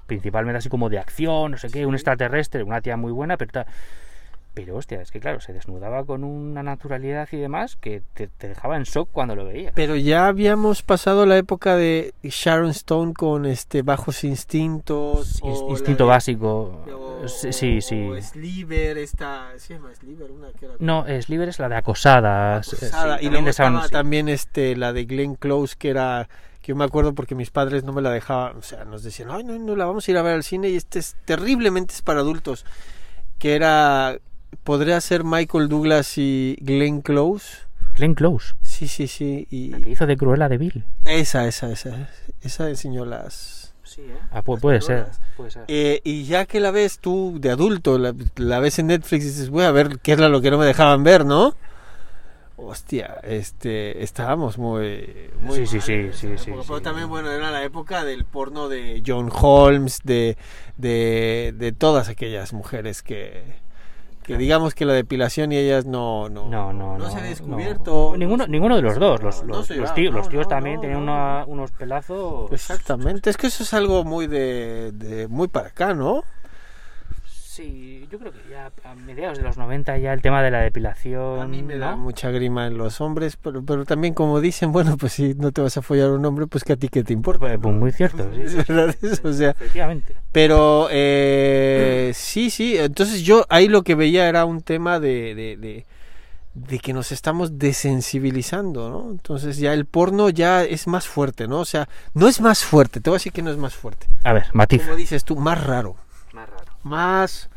[0.06, 3.64] principalmente así como de acción, no sé qué, un extraterrestre, una tía muy buena, pero.
[4.56, 8.46] Pero hostia, es que claro, se desnudaba con una naturalidad y demás que te, te
[8.46, 9.72] dejaba en shock cuando lo veías.
[9.74, 15.40] Pero ya habíamos pasado la época de Sharon Stone con este Bajos Instintos.
[15.42, 16.84] O Instinto de- básico.
[16.94, 17.80] o- Sí, sí.
[17.80, 18.06] sí.
[18.08, 19.48] o Sliver, esta.
[19.56, 20.30] ¿Se llama Sliver?
[20.30, 20.74] Una que era.
[20.78, 22.64] No, Sliver es la de acosadas.
[22.66, 23.90] sí, Acosada, y también luego estaba sí.
[23.90, 26.28] también este, la de Glenn Close, que era.
[26.64, 28.56] Que yo me acuerdo porque mis padres no me la dejaban.
[28.56, 30.70] O sea, nos decían, ay, no, no la vamos a ir a ver al cine
[30.70, 32.64] y este es terriblemente es para adultos.
[33.38, 34.16] Que era.
[34.62, 37.58] Podría ser Michael Douglas y Glenn Close.
[37.96, 39.46] Glenn Close, Sí, sí, sí.
[39.50, 40.84] Y la que hizo de Cruella de Vil.
[41.04, 42.08] esa, esa, esa.
[42.40, 43.74] Esa enseñó las.
[43.82, 44.16] Sí, ¿eh?
[44.30, 45.64] Ah, Las puede ser, puede ser.
[45.68, 49.28] Eh, y ya que la ves tú de adulto, la, la ves en Netflix y
[49.28, 51.54] dices, voy a ver qué era lo que no me dejaban ver, ¿no?
[52.56, 55.28] Hostia, este, estábamos muy...
[55.40, 56.84] muy Sí, sí, sí, sí, sí, época, pero sí.
[56.84, 60.36] también, bueno, era la época del porno de John Holmes, de,
[60.76, 63.62] de, de todas aquellas mujeres que...
[64.22, 67.10] Que digamos que la depilación y ellas no no No, no, no.
[67.10, 67.26] se ha no.
[67.28, 68.14] descubierto.
[68.16, 69.22] Ninguno, ninguno de los dos.
[69.22, 71.12] Los, No, no los, los tíos, no, los tíos no, también no, tenían no.
[71.12, 72.50] una- unos pelazos.
[72.50, 76.24] Exactamente, es que eso es algo muy de, de muy para acá, ¿no?
[77.54, 80.58] Sí, yo creo que ya a mediados de los 90 ya el tema de la
[80.58, 81.38] depilación.
[81.38, 81.98] A mí me da ¿no?
[81.98, 85.60] mucha grima en los hombres, pero, pero también como dicen, bueno, pues si no te
[85.60, 87.38] vas a follar a un hombre, pues que a ti qué te importa.
[87.46, 90.16] Pues, pues muy cierto, sí, verdad o sea, efectivamente.
[90.32, 95.56] pero eh, sí, sí, entonces yo ahí lo que veía era un tema de, de,
[95.56, 95.86] de,
[96.54, 99.12] de que nos estamos desensibilizando, ¿no?
[99.12, 101.60] Entonces ya el porno ya es más fuerte, ¿no?
[101.60, 104.08] O sea, no es más fuerte, te voy a decir que no es más fuerte.
[104.24, 104.82] A ver, matiz.
[104.82, 105.94] Como dices tú, más raro.
[106.84, 107.50] Más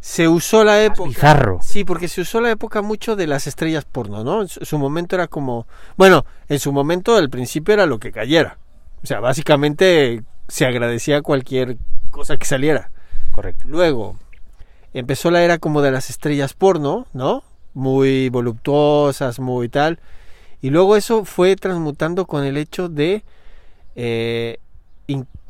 [0.00, 1.58] se usó la época bizarro.
[1.62, 5.16] sí porque se usó la época mucho de las estrellas porno no en su, momento
[5.16, 5.66] era como
[5.96, 8.58] bueno en su momento al principio era lo que cayera.
[9.02, 11.78] O sea básicamente se agradecía cualquier
[12.10, 12.90] cosa que saliera.
[13.32, 13.64] Correcto.
[13.66, 14.16] luego
[14.92, 17.42] empezó la era como de las estrellas porno no
[17.74, 20.00] muy voluptuosas muy tal.
[20.60, 23.22] Y luego eso fue transmutando con el hecho de
[23.94, 24.58] eh,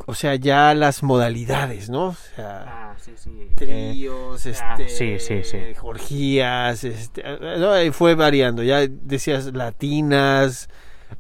[0.07, 3.31] o sea ya las modalidades no o sea Ah, sí, sí.
[3.55, 5.59] tríos, ah, este, sí, sí, sí.
[5.83, 10.69] orgías, este, no, fue variando, ya decías latinas,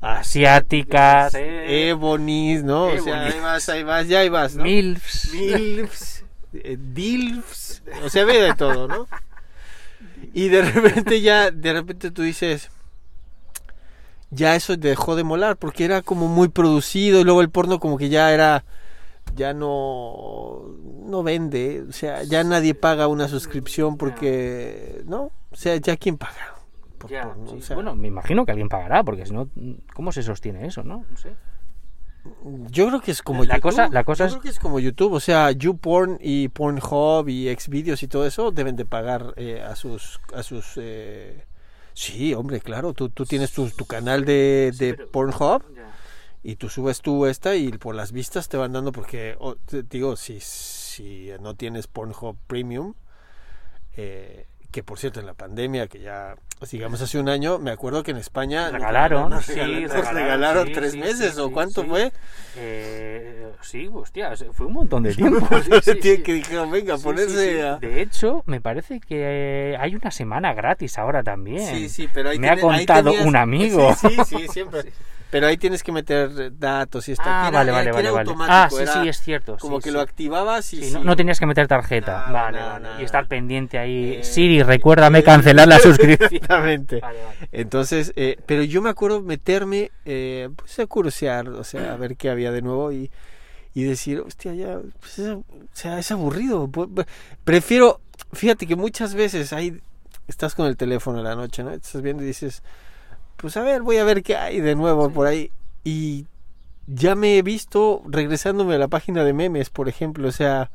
[0.00, 2.84] Asiáticas, eh, ebonis, ¿no?
[2.86, 4.64] O sea, ahí vas, ahí vas, ya ahí vas, ¿no?
[4.64, 5.32] milfs.
[5.32, 9.08] Milfs, eh, dilfs, o sea, ve de todo, ¿no?
[10.34, 12.70] Y de repente ya, de repente tú dices,
[14.30, 17.96] ya eso dejó de molar, porque era como muy producido, y luego el porno como
[17.98, 18.64] que ya era,
[19.34, 20.62] ya no,
[21.06, 25.30] no vende, o sea, ya nadie paga una suscripción porque, ¿no?
[25.50, 26.54] O sea, ya quién paga.
[26.98, 27.56] por Ya, porno, sí.
[27.58, 29.48] o sea, Bueno, me imagino que alguien pagará, porque si no,
[29.94, 31.04] ¿cómo se sostiene eso, no?
[31.10, 31.30] No sé.
[32.70, 33.62] Yo creo que es como La YouTube.
[33.70, 37.28] cosa- la cosa Yo es- creo que es como YouTube, o sea, YouPorn y Pornhub
[37.28, 41.44] y Xvideos y todo eso deben de pagar eh, a sus a sus eh,
[41.98, 45.62] Sí, hombre, claro, tú, tú tienes tu, tu canal de, Sí, de pero- Pornhub
[46.44, 49.82] y tú subes tú esta y por las vistas te van dando porque oh, te
[49.82, 52.94] digo, si si no tienes Pornhub Premium
[53.96, 56.34] eh, que por cierto en la pandemia que ya
[56.70, 59.92] digamos hace un año me acuerdo que en España nos Regalaron, nos sí, regalaron, nos
[59.94, 61.88] regalaron, regalaron sí, tres sí, meses sí, o sí, cuánto sí.
[61.88, 62.12] fue
[62.56, 65.48] Eh, sí, hostia, fue un montón de tiempo.
[65.62, 66.22] sí, sí, sí.
[66.22, 67.60] que dijeron, venga, Sí, ponerse sí, sí.
[67.60, 67.76] a...
[67.76, 71.64] De hecho, me parece que hay una semana gratis ahora también.
[71.74, 73.94] Sí, sí, pero ahí Me ha tiene- ahí contado tenías- un amigo.
[73.94, 74.92] Sí, sí, sí, siempre.
[75.30, 77.44] Pero ahí tienes que meter datos y está.
[77.44, 78.32] Ah, era- vale, vale, vale, vale.
[78.48, 79.58] Ah, sí, sí, es cierto.
[79.60, 79.94] Como sí, que sí.
[79.94, 82.12] lo activabas y Sí, no, no tenías que meter tarjeta.
[82.12, 82.82] Nada, vale, nada, vale.
[82.84, 83.00] nada.
[83.02, 84.14] Y estar pendiente ahí.
[84.20, 86.30] Eh, Siri, recuérdame eh, cancelar la suscripción.
[86.32, 87.00] Exactamente.
[87.00, 87.48] Vale, vale.
[87.52, 92.16] Entonces, eh, pero yo me acuerdo meterme, eh, pues a curiosear, o sea, a ver
[92.16, 93.10] qué había de nuevo y,
[93.74, 96.70] y decir, hostia, ya, pues, es, o sea, es aburrido.
[97.44, 98.00] Prefiero,
[98.32, 99.78] fíjate que muchas veces ahí
[100.26, 101.70] estás con el teléfono en la noche, ¿no?
[101.70, 102.62] Estás viendo y dices,
[103.38, 105.50] pues a ver, voy a ver qué hay de nuevo por ahí.
[105.84, 106.26] Y
[106.86, 110.70] ya me he visto regresándome a la página de memes, por ejemplo, o sea,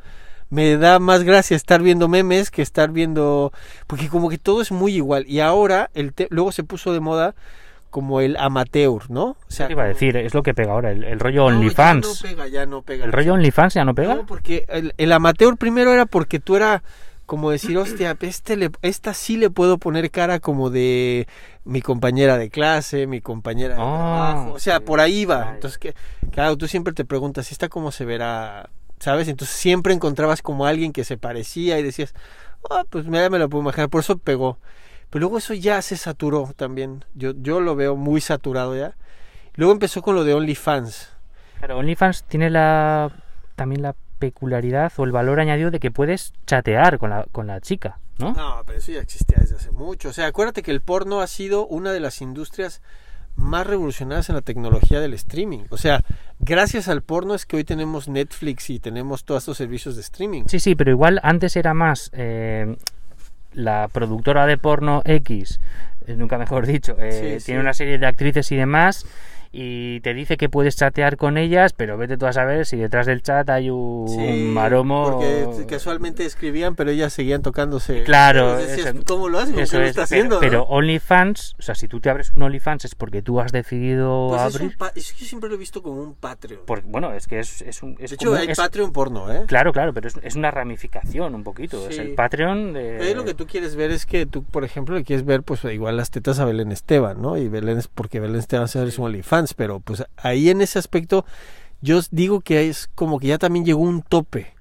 [0.49, 3.51] me da más gracia estar viendo memes que estar viendo
[3.87, 6.99] porque como que todo es muy igual y ahora el te- luego se puso de
[6.99, 7.33] moda
[7.89, 9.23] como el amateur, ¿no?
[9.25, 11.49] O sea, Te iba a decir, es lo que pega ahora, el, el rollo No,
[11.51, 12.07] ya OnlyFans.
[12.23, 13.05] no pega, ya no pega.
[13.05, 14.15] ¿El rollo OnlyFans ya no pega?
[14.15, 16.81] No, porque el, el amateur primero era porque tú era
[17.33, 21.27] como decir, hostia, este le, esta sí le puedo poner cara como de
[21.65, 24.53] mi compañera de clase, mi compañera de Ah, trabajo.
[24.53, 24.83] O sea, sí.
[24.85, 25.53] por ahí va.
[25.55, 25.95] Entonces, que,
[26.29, 28.69] claro, tú siempre te preguntas, ¿esta cómo se verá?
[28.99, 29.27] ¿Sabes?
[29.29, 32.13] Entonces siempre encontrabas como alguien que se parecía y decías,
[32.69, 33.89] ah, pues ya me lo puedo imaginar.
[33.89, 34.59] Por eso pegó.
[35.09, 37.03] Pero luego eso ya se saturó también.
[37.15, 38.95] Yo, yo lo veo muy saturado ya.
[39.55, 41.09] Luego empezó con lo de OnlyFans.
[41.61, 43.11] Pero OnlyFans tiene la
[43.55, 43.95] también la
[44.31, 48.31] peculiaridad o el valor añadido de que puedes chatear con la, con la chica, ¿no?
[48.33, 50.09] No, pero eso ya existía desde hace mucho.
[50.09, 52.81] O sea, acuérdate que el porno ha sido una de las industrias
[53.35, 55.61] más revolucionadas en la tecnología del streaming.
[55.71, 56.03] O sea,
[56.39, 60.43] gracias al porno es que hoy tenemos Netflix y tenemos todos estos servicios de streaming.
[60.47, 62.75] Sí, sí, pero igual antes era más eh,
[63.53, 65.59] la productora de porno X,
[66.07, 67.63] eh, nunca mejor dicho, eh, Sí, tiene sí.
[67.63, 69.05] una serie de actrices y demás
[69.55, 73.05] y te dice que puedes chatear con ellas, pero vete tú a saber si detrás
[73.05, 74.17] del chat hay un Sí,
[74.51, 75.11] maromo.
[75.11, 78.03] Porque casualmente escribían, pero ellas seguían tocándose.
[78.03, 79.51] Claro, Entonces decías, eso- ¿cómo lo haces?
[79.51, 80.39] ¿Cómo Eso lo es, está pero, haciendo?
[80.39, 80.63] pero no?
[80.63, 84.41] OnlyFans, o sea, si tú te abres un OnlyFans es porque tú has decidido Pues
[84.41, 84.77] es, un abrir.
[84.95, 86.61] es que yo siempre lo he visto como un Patreon.
[86.65, 87.95] Porque, bueno, es que es, es un.
[87.99, 89.43] Es de hecho, como- hay Patreon porno, ¿eh?
[89.47, 91.87] Claro, claro, pero es, es una ramificación un poquito.
[91.87, 92.01] Es Sí.
[92.01, 92.99] el Patreon de.
[93.01, 95.63] Ahí lo que tú quieres ver es que tú, por ejemplo, le quieres ver pues
[95.65, 97.37] igual las tetas a Belén Esteban, ¿no?
[97.37, 100.79] Y Belén es porque Belén Esteban se hace un OnlyFans, pero pues ahí en ese
[100.79, 101.25] aspecto
[101.81, 104.53] yo os digo que es como que ya también llegó un tope.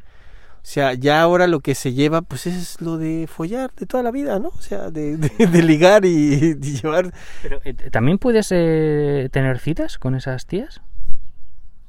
[0.56, 4.02] O sea, ya ahora lo que se lleva, pues es lo de follar de toda
[4.04, 4.48] la vida, ¿no?
[4.48, 7.12] O sea, de, de- de ligar y, llevar...
[7.42, 10.80] Pero, eh, ¿También puedes eh, tener citas con esas tías?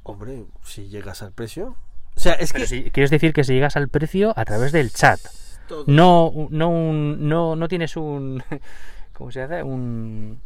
[0.03, 1.75] Hombre, si llegas al precio...
[2.15, 2.67] O sea, es Pero que...
[2.67, 5.19] si, quieres decir que si llegas al precio a través del chat.
[5.67, 8.43] todo- No, no, un- no, no tienes un...
[9.13, 9.61] ¿Cómo se hace?
[9.63, 10.39] Un...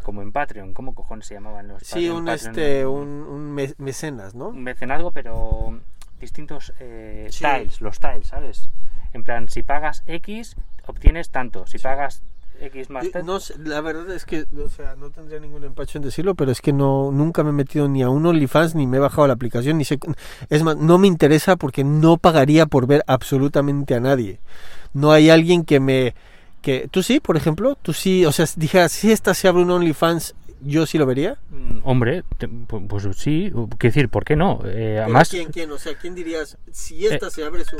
[0.00, 0.72] Como en Patreon.
[0.74, 2.16] ¿Cómo cojones se llamaban los Sí, Patreon?
[2.16, 4.48] un, Patreon, este, un, un me- mecenas, ¿no?
[4.48, 5.78] un mecenazgo, pero
[6.20, 7.44] distintos eh, Sí.
[7.44, 8.68] tiles, los tiles, ¿sabes?
[9.12, 10.56] En plan, si pagas X,
[10.86, 11.66] obtienes tanto.
[11.66, 12.22] Si pagas
[12.60, 13.38] X más Yo- tanto...
[13.38, 16.60] no la verdad es que, o sea, no tendría ningún empacho en decirlo, pero es
[16.62, 19.34] que no, nunca me he metido ni a un OnlyFans ni me he bajado la
[19.34, 19.98] aplicación, ni sé,
[20.48, 24.40] es más, no me interesa porque no pagaría por ver absolutamente a nadie.
[24.94, 26.14] No hay alguien que me,
[26.66, 29.70] que, tú sí, por ejemplo, tú sí, o sea, dijeras, si esta se abre un
[29.70, 31.36] OnlyFans, yo sí lo vería.
[31.50, 34.60] Mm, Hombre, te- pues, sí, quiero decir, ¿por qué no?
[34.66, 35.70] Eh, además, ¿quién, quién?
[35.70, 37.76] O sea, ¿quién dirías, si esta se abre su...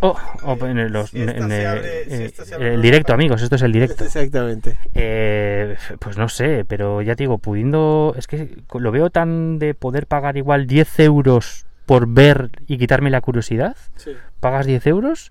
[0.00, 2.68] oh, oh, en el, los- Si esta en se el- abre- eh, esta se abre
[2.68, 4.04] el una directo, amigos, esto es el directo.
[4.04, 4.78] Exactamente.
[4.94, 9.74] Eh, pues no sé, pero ya te digo, pudiendo, es que lo veo tan de
[9.74, 13.76] poder pagar igual 10 euros por ver y quitarme la curiosidad.
[13.96, 14.12] Sí.
[14.40, 15.30] Pagas 10 euros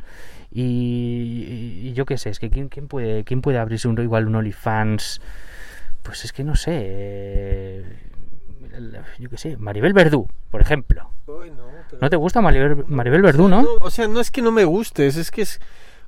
[0.52, 4.28] y, y yo qué sé, es que ¿quién, quién puede, quién puede abrirse un, igual
[4.28, 5.22] un OnlyFans?
[6.04, 7.84] Pues es que no sé, eh,
[9.20, 11.10] yo qué sé, Maribel Verdú, por ejemplo.
[11.28, 13.66] Uy, no, pero- ¿No te gusta Maribel, Maribel Verdú, no?
[13.80, 15.60] o sea, no es que no me gustes, es que es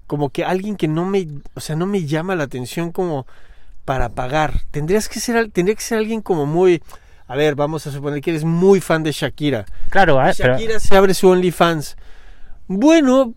[0.07, 3.25] como que alguien que no me, o sea, no me llama la atención como
[3.85, 4.61] para pagar.
[4.71, 6.81] Tendrías que ser, tendría que ser alguien como muy,
[7.27, 9.65] a ver, vamos a suponer que eres muy fan de Shakira.
[9.89, 11.97] Claro, ah, pero- Shakira se abre su OnlyFans.
[12.67, 13.33] Bueno,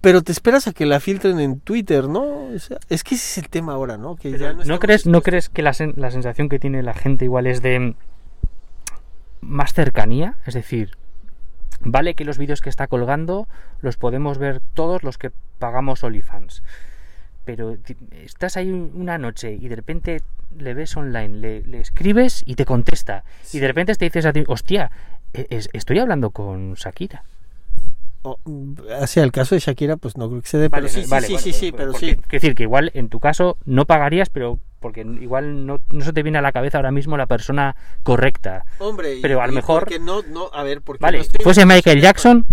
[0.00, 2.46] pero te esperas a que la filtren en Twitter, ¿no?
[2.54, 4.16] O sea, es que ese es el tema ahora, ¿no?
[4.16, 6.94] Que ya ¿no, estamos crees, ¿No crees que la, sen- la sensación que tiene la
[6.94, 7.94] gente igual es de
[9.40, 10.36] más cercanía?
[10.46, 10.96] Es decir,
[11.80, 13.48] vale que los vídeos que está colgando
[13.80, 16.62] los podemos ver todos los que pagamos OnlyFans.
[17.44, 17.76] Pero
[18.12, 20.22] estás ahí un- una noche y de repente
[20.56, 23.24] le ves online, le, le escribes y te contesta.
[23.52, 24.90] Y de repente te dices a ti, hostia,
[25.32, 27.24] e- es- estoy hablando con Shakira.
[28.44, 31.04] Mm, hacia el caso de Shakira, pues no creo que se dé, Vale, pero sí,
[31.04, 32.14] sí, vale, sí, bueno, sí, sí, porque- pero porque- sí.
[32.16, 36.12] Quiero decir que igual en tu caso no pagarías, pero porque igual no, no se
[36.12, 38.64] te viene a la cabeza ahora mismo la persona correcta.
[38.78, 41.42] Hombre, y- Pero a lo mejor- porque no, no, a ver, porque Vale, no estoy-
[41.44, 42.46] fuese Michael Jackson,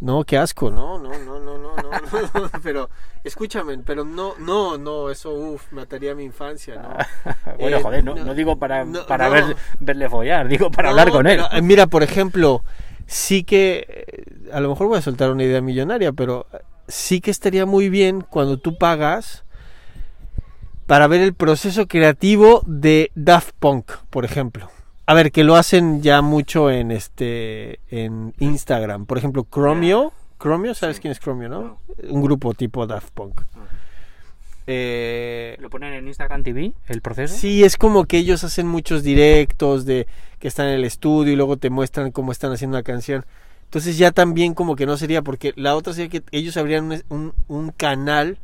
[0.00, 1.90] No, qué asco, no, no, no, no, no, no,
[2.34, 2.90] no, pero
[3.22, 7.34] escúchame, pero no, no, no, eso, uff, mataría mi infancia, ¿no?
[7.58, 9.32] bueno, Eh, joder, no, no, no digo para, no, para no.
[9.32, 11.40] ver- verle follar, digo para No, hablar con él.
[11.48, 12.64] pero, eh, mira, por ejemplo,
[13.06, 16.46] sí que, eh, a lo mejor voy a soltar una idea millonaria, pero
[16.88, 19.44] sí que estaría muy bien cuando tú pagas
[20.86, 24.70] para ver el proceso creativo de Daft Punk, por ejemplo.
[25.06, 29.06] A ver, que lo hacen ya mucho en este en Instagram.
[29.06, 30.12] Por ejemplo, Chromio.
[30.40, 31.02] Chromio, ¿sabes Sí.
[31.02, 31.60] quién es Chromio, no?
[31.62, 31.78] No.
[32.10, 33.40] Un grupo tipo Daft Punk.
[33.54, 33.66] Ah.
[34.66, 37.34] Eh, ¿Lo ponen en Instagram TV, el proceso?
[37.36, 40.06] Sí, es como que ellos hacen muchos directos de
[40.38, 43.26] que están en el estudio y luego te muestran cómo están haciendo una canción.
[43.74, 47.02] Entonces ya también como que no sería, porque la otra sería que ellos abrirían un,
[47.08, 48.38] un- un canal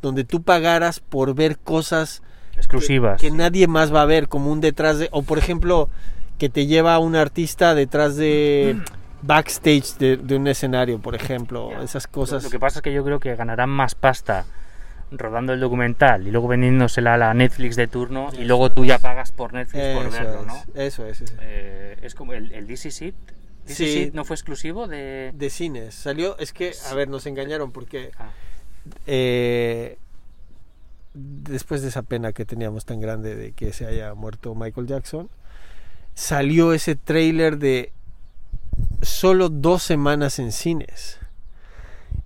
[0.00, 2.22] donde tú pagaras por ver cosas
[2.56, 3.20] Exclusivas.
[3.20, 5.88] que nadie más va a ver, como un detrás de, o por ejemplo,
[6.38, 8.80] que te lleva a un artista detrás de
[9.22, 12.44] backstage de, de un escenario, por ejemplo, esas cosas.
[12.44, 14.44] Lo que pasa es que yo creo que ganarán más pasta
[15.10, 19.00] rodando el documental y luego vendiéndosela a la Netflix de turno y luego tú ya
[19.00, 20.54] pagas por Netflix por Eso verlo, es, ¿no?
[20.80, 21.34] eso es, eso es.
[21.40, 23.14] Eh, es como el, el DC Seat.
[23.14, 23.37] DC
[23.74, 24.10] Sí.
[24.14, 25.32] No fue exclusivo de...
[25.34, 25.94] De cines.
[25.94, 28.30] Salió, es que, a ver, nos engañaron porque Ah,
[29.06, 29.98] eh,
[31.14, 35.30] después de esa pena que teníamos tan grande de que se haya muerto Michael Jackson,
[36.14, 37.92] salió ese tráiler de
[39.02, 41.18] solo dos semanas en cines.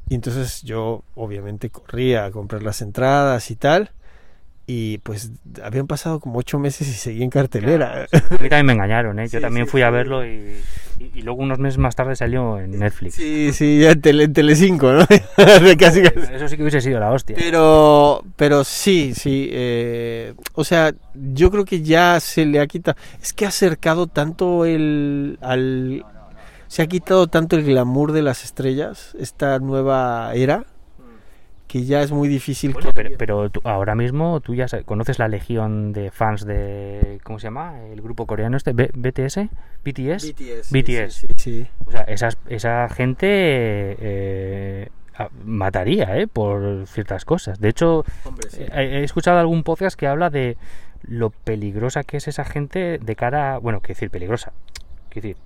[0.08, 3.90] Y entonces yo obviamente corría a comprar las entradas y tal.
[4.74, 5.30] Y pues
[5.62, 8.06] habían pasado como ocho meses y seguía en cartelera.
[8.08, 8.34] claro, sí.
[8.38, 9.28] A mí también me engañaron, ¿eh?
[9.28, 10.28] Yo Sí, también sí, fui a verlo y,
[10.98, 13.16] y- y luego unos meses más tarde salió en Netflix.
[13.16, 15.00] Sí, sí, ya en, Tele, en Telecinco, ¿no?
[15.78, 16.32] casi, casi.
[16.32, 17.36] Eso sí que hubiese sido la hostia.
[17.38, 19.48] Pero, pero sí, sí.
[19.52, 22.96] eh, o sea, yo creo que ya se le ha quitado.
[23.20, 25.38] Es que ha acercado tanto el.
[25.42, 26.04] al
[26.68, 30.64] Se ha quitado tanto el glamour de las estrellas, esta nueva era,
[31.72, 32.74] que ya es muy difícil.
[32.74, 36.44] Bueno, que- pero, pero tú- ahora mismo tú ya sa- conoces la legión de fans
[36.44, 37.18] de.
[37.24, 37.80] ¿Cómo se llama?
[37.86, 39.48] El grupo coreano este, B- BTS.
[39.82, 40.26] BTS.
[40.34, 40.70] BTS.
[40.70, 41.12] BTS.
[41.14, 41.66] Sí, sí, sí.
[41.86, 43.26] O sea, esas- esa gente
[44.00, 44.88] eh,
[45.44, 46.26] mataría ¿eh?
[46.26, 47.58] por ciertas cosas.
[47.58, 48.62] De hecho, Hombre, sí.
[48.62, 50.56] eh, he, escuchado algún podcast que habla de
[51.02, 53.54] lo peligrosa que es esa gente de cara.
[53.54, 54.52] a- Bueno, qué decir peligrosa.
[55.08, 55.42] Quiero decir.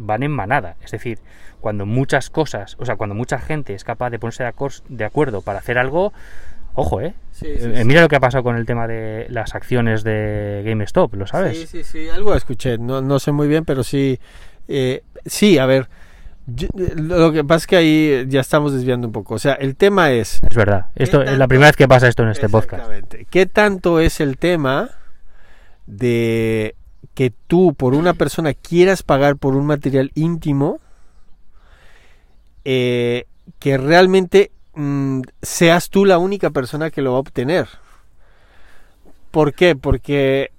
[0.00, 0.76] Van en manada.
[0.82, 1.18] Es decir,
[1.60, 5.04] cuando muchas cosas, o sea, cuando mucha gente es capaz de ponerse de, acor- de
[5.04, 6.12] acuerdo para hacer algo,
[6.74, 7.14] ojo, ¿eh?
[7.32, 7.84] Sí, sí, Eh, sí.
[7.84, 11.58] Mira lo que ha pasado con el tema de las acciones de GameStop, ¿lo sabes?
[11.58, 14.18] Sí, sí, sí, algo escuché, no, no sé muy bien, pero sí,
[14.68, 15.88] eh, sí, a ver,
[16.46, 19.76] yo- lo que pasa es que ahí ya estamos desviando un poco, o sea, el
[19.76, 20.40] tema es...
[20.48, 20.86] Es verdad.
[20.94, 22.84] Esto es la primera vez que pasa esto en este podcast.
[22.90, 23.26] Exactamente.
[23.30, 24.90] ¿Qué tanto es el tema
[25.86, 26.74] de
[27.20, 30.80] que tú por una persona quieras pagar por un material íntimo
[32.64, 33.26] eh,
[33.58, 37.68] que realmente mm, seas tú la única persona que lo va a obtener?
[39.30, 39.76] ¿Por qué?
[39.76, 40.50] Porque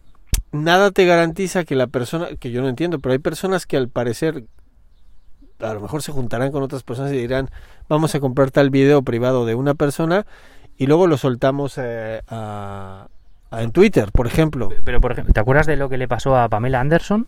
[0.52, 3.90] nada te garantiza que la persona, que yo no entiendo, pero hay personas que al
[3.90, 4.44] parecer
[5.62, 7.50] a lo mejor se juntarán con otras personas y dirán,
[7.90, 10.28] vamos a comprar tal video privado de una persona
[10.78, 13.08] y luego lo soltamos eh, a-
[13.52, 14.70] en Twitter, por ejemplo.
[14.86, 17.28] Pero, por ejemplo, ¿te acuerdas de lo que le pasó a Pamela Anderson?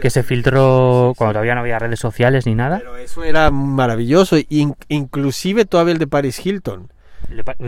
[0.00, 2.78] Que se filtró cuando todavía no había redes sociales ni nada.
[2.78, 6.90] Pero eso era maravilloso, in- inclusive todavía el de Paris Hilton.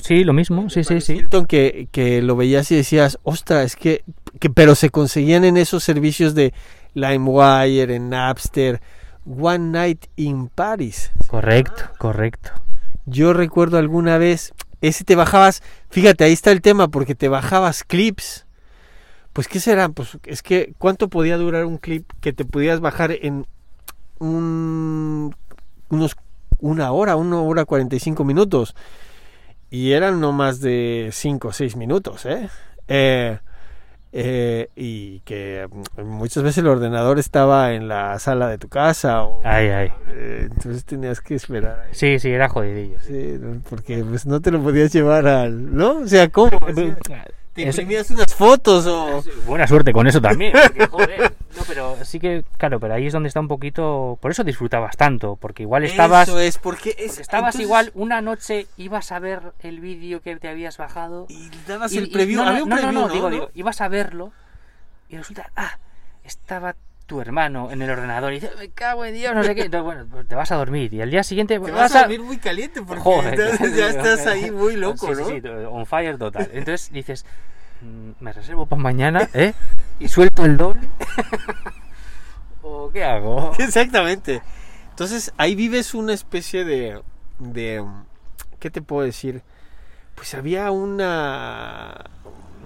[0.02, 1.12] Sí, lo mismo, sí, sí, Paris sí.
[1.14, 4.04] Hilton que, que lo veías y decías, ostras, es que,
[4.40, 4.50] que...
[4.50, 6.52] Pero se conseguían en esos servicios de
[6.94, 8.80] LimeWire, en Napster,
[9.24, 11.12] One Night in Paris.
[11.28, 12.50] Correcto, correcto.
[13.06, 17.84] Yo recuerdo alguna vez, ese te bajabas, fíjate, ahí está el tema, porque te bajabas
[17.84, 18.46] clips.
[19.32, 19.94] Pues, ¿qué serán?
[19.94, 23.46] Pues es que, ¿cuánto podía durar un clip que te podías bajar en
[24.18, 25.34] un,
[25.90, 26.16] unos,
[26.58, 28.74] una hora, una hora 45 minutos?
[29.70, 32.48] Y eran no más de 5 o 6 minutos, ¿eh?
[32.88, 33.38] Eh,
[34.12, 39.22] eh, y que mm, muchas veces el ordenador estaba en la sala de tu casa
[39.24, 39.92] o, Ay, ay.
[40.10, 41.90] eh, entonces tenías que esperar ahí.
[41.92, 42.98] Sí, sí, era jodidillo.
[43.06, 43.38] sí.
[43.68, 45.98] Porque pues no te lo podías llevar al, ¿no?
[45.98, 46.58] O sea, ¿cómo?
[47.54, 50.52] Te imprimías unas fotos o Buena suerte con eso también.
[50.52, 51.32] porque, joder.
[51.58, 54.16] No, pero sí que, claro, pero ahí es donde está un poquito.
[54.20, 56.28] Por eso disfrutabas tanto, porque igual estabas.
[56.28, 60.20] Eso es porque es porque estabas entonces- igual una noche, ibas a ver el vídeo
[60.22, 61.26] que te habías bajado.
[61.28, 63.12] y dabas y- el y- preview, no, no, había un no, preview, no, no, ¿no?
[63.14, 63.34] digo, ¿no?
[63.34, 64.32] digo, ibas a verlo
[65.08, 65.78] y resulta, ah,
[66.24, 69.62] estaba tu hermano en el ordenador y dice, me cago en Dios, no sé qué.
[69.62, 72.20] Entonces, bueno, pues te vas a dormir y al día siguiente Te vas a dormir
[72.20, 75.60] muy caliente porque Joder, entonces ya estás ahí muy loco, Sí, sí, ¿no?
[75.60, 76.50] sí, on fire total.
[76.52, 77.57] Entonces dices, "Mm,
[78.20, 79.54] me reservo para mañana, ¿eh?
[80.00, 80.88] Y suelto el doble.
[82.62, 83.52] ¿O qué hago?
[83.58, 84.42] Exactamente.
[84.90, 87.00] Entonces ahí vives una especie de,
[87.38, 87.84] de,
[88.58, 89.42] ¿qué te puedo decir?
[90.16, 92.04] Pues había una,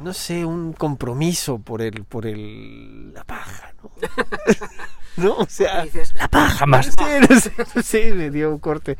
[0.02, 3.90] no sé, un compromiso por el, por el, la paja, ¿no?
[5.18, 5.36] ¿No?
[5.36, 6.86] O sea, dices, la paja más.
[6.86, 6.94] Sí,
[7.28, 8.96] no sé, no sé, me dio un corte.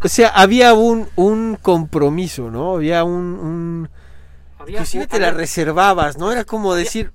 [0.00, 2.74] O sea, había un, un compromiso, ¿no?
[2.76, 3.22] Había un...
[3.22, 3.90] un
[4.68, 6.30] Había- inclusive te había- la reservabas, ¿no?
[6.32, 7.10] Era como decir,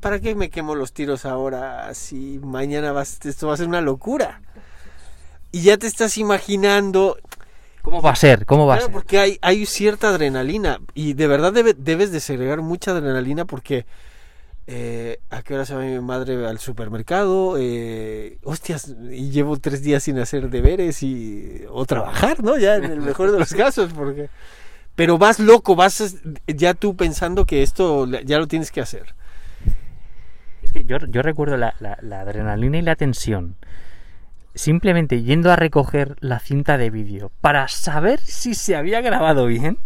[0.00, 3.80] ¿para qué me quemo los tiros ahora si mañana vas, esto va a ser una
[3.80, 4.40] locura?
[5.50, 7.18] Y ya te estás imaginando,
[7.82, 8.46] ¿Cómo va a ser?
[8.46, 8.92] ¿Cómo va a claro, ser?
[8.94, 13.84] porque hay, hay cierta adrenalina y de verdad debe- debes de segregar mucha adrenalina porque
[14.68, 19.82] eh, a qué hora se va mi madre al supermercado, eh, hostias, y llevo tres
[19.82, 22.56] días sin hacer deberes y o trabajar, ¿no?
[22.56, 24.30] Ya en el mejor de los casos, porque
[24.94, 29.14] pero vas loco, vas ya tú pensando que esto ya lo tienes que hacer.
[30.62, 33.56] Es que yo, yo recuerdo la, la- la adrenalina y la tensión.
[34.54, 39.78] Simplemente yendo a recoger la cinta de vídeo para saber si se había grabado bien.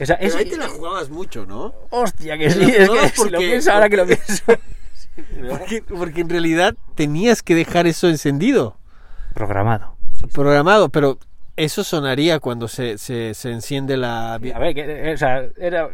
[0.00, 1.74] O sea, Pero es- ahí te la jugabas mucho, ¿no?
[1.90, 4.42] Hostia, que sí, es que si lo pienso ahora que lo pienso.
[5.48, 8.76] Porque, porque en realidad tenías que dejar eso encendido.
[9.34, 9.96] Programado.
[10.32, 11.18] programado, pero
[11.64, 14.34] eso sonaría cuando se, se, se enciende la...
[14.34, 15.88] A ver, que, o sea, era.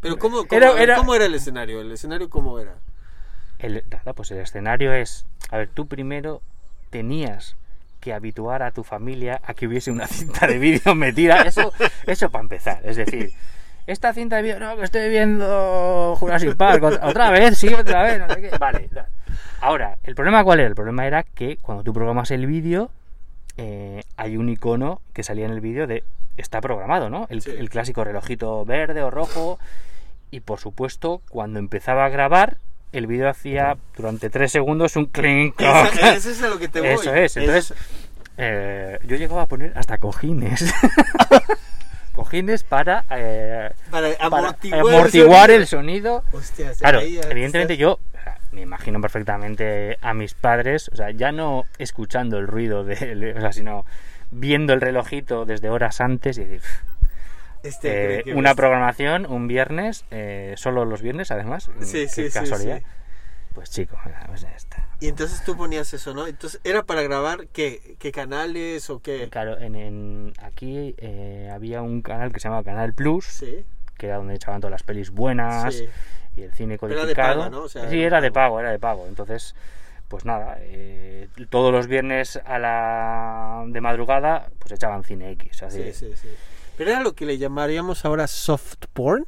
[0.00, 1.80] Pero ¿cómo, cómo, Era- a ver, era- ¿cómo era el escenario?
[1.80, 2.74] ¿El escenario cómo era?
[3.58, 5.26] El, nada, pues el escenario es.
[5.50, 6.40] A ver, tú primero
[6.90, 7.56] tenías
[8.00, 11.42] que habituar a tu familia a que hubiese una cinta de vídeo metida.
[11.42, 11.72] Eso,
[12.06, 12.80] eso para empezar.
[12.84, 13.32] Es decir,
[13.88, 18.04] esta cinta de vídeo, no, que estoy viendo Jurassic Park ot- otra vez, sí, otra
[18.04, 18.56] vez, no sé qué.
[18.58, 18.88] Vale.
[19.60, 20.68] Ahora, ¿el problema cuál era?
[20.68, 22.92] El problema era que cuando tú programas el vídeo,
[23.58, 26.02] eh, hay un icono que salía en el vídeo de
[26.38, 27.26] está programado, ¿no?
[27.28, 27.50] El, Sí.
[27.50, 29.58] el clásico relojito verde o rojo.
[30.30, 32.56] Y por supuesto, cuando empezaba a grabar,
[32.92, 35.60] el vídeo hacía durante tres segundos un clink
[36.14, 36.90] Eso es a lo que te voy.
[36.90, 37.74] Eso es, entonces
[38.38, 40.72] eh, yo llegaba a poner hasta cojines.
[42.14, 46.22] cojines para, eh, para para amortiguar, amortiguar el sonido.
[46.22, 46.38] sonido.
[46.38, 47.98] Hostias, Claro, ahí evidentemente estás- yo
[48.52, 53.40] me imagino perfectamente a mis padres, o sea, ya no escuchando el ruido, de, o
[53.40, 53.84] sea, sino
[54.30, 56.62] viendo el relojito desde horas antes y decir,
[57.62, 62.28] Este, eh, que una ves- programación un viernes, eh, solo los viernes además, Sí, qué
[62.28, 62.78] sí, casualidad.
[62.78, 62.84] sí.
[63.54, 64.86] Pues chico, pues ya está.
[65.00, 66.28] Y entonces tú ponías eso, ¿no?
[66.28, 69.28] Entonces, ¿era para grabar qué, qué canales o qué?
[69.30, 73.64] Claro, en, en- aquí eh, había un canal que se llamaba Canal Plus, Sí,
[73.96, 75.88] que era donde echaban todas las pelis buenas sí.
[76.38, 77.28] Y el cine Pero era codificado.
[77.28, 77.62] de paga, ¿no?
[77.64, 79.06] O sea, sí, era de pago, era de pago.
[79.06, 79.54] Entonces,
[80.08, 85.62] pues nada, eh, todos los viernes a la de madrugada, pues echaban cine X.
[85.62, 85.82] Así.
[85.82, 86.28] Sí, sí, sí.
[86.76, 89.26] Pero era lo que le llamaríamos ahora soft porn.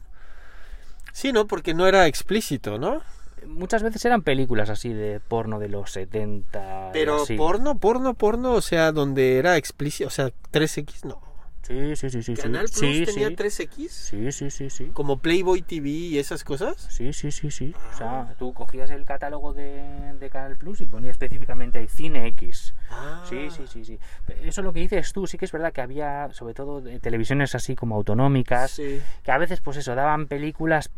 [1.12, 1.46] Sí, ¿no?
[1.46, 3.02] Porque no era explícito, ¿no?
[3.46, 6.90] Muchas veces eran películas así de porno de los 70.
[6.92, 7.36] Pero así.
[7.36, 11.20] porno, porno, porno, o sea, donde era explícito, o sea, 3X, no.
[11.62, 12.34] Sí, sí, sí, sí.
[12.36, 12.42] sí.
[12.42, 13.36] Canal Plus sí, tenía sí.
[13.36, 14.86] 3X, Sí, sí, sí, sí.
[14.92, 16.88] como Playboy TV y esas cosas.
[16.90, 17.74] Sí, sí, sí, sí.
[17.76, 17.94] O Ah.
[17.94, 22.74] sea, tú cogías el catálogo de, de Canal Plus y ponías específicamente ahí Cine X.
[22.90, 23.98] Ah, Sí, sí, sí, sí.
[24.42, 27.54] Eso lo que dices tú, sí que es verdad que había, sobre todo, de televisiones
[27.54, 29.00] así como autonómicas, Sí.
[29.22, 30.90] que a veces, pues eso, daban películas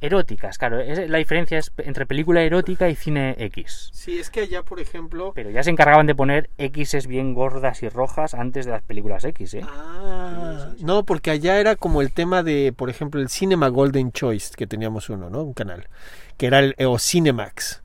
[0.00, 0.80] eróticas, claro.
[0.80, 3.90] es- la diferencia es entre película erótica y cine X.
[3.92, 5.32] Sí, es que allá, por ejemplo.
[5.34, 9.24] Pero ya se encargaban de poner X's bien gordas y rojas antes de las películas
[9.24, 9.62] X, ¿eh?
[9.64, 14.54] Ah, no, porque allá era como el tema de, por ejemplo, el Cinema Golden Choice,
[14.56, 15.42] que teníamos uno, ¿no?
[15.42, 15.88] Un canal,
[16.36, 17.82] que era el, o Cinemax.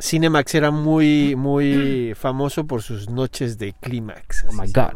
[0.00, 4.44] Cinemax era muy, muy famoso por sus noches de clímax.
[4.48, 4.92] Oh my God.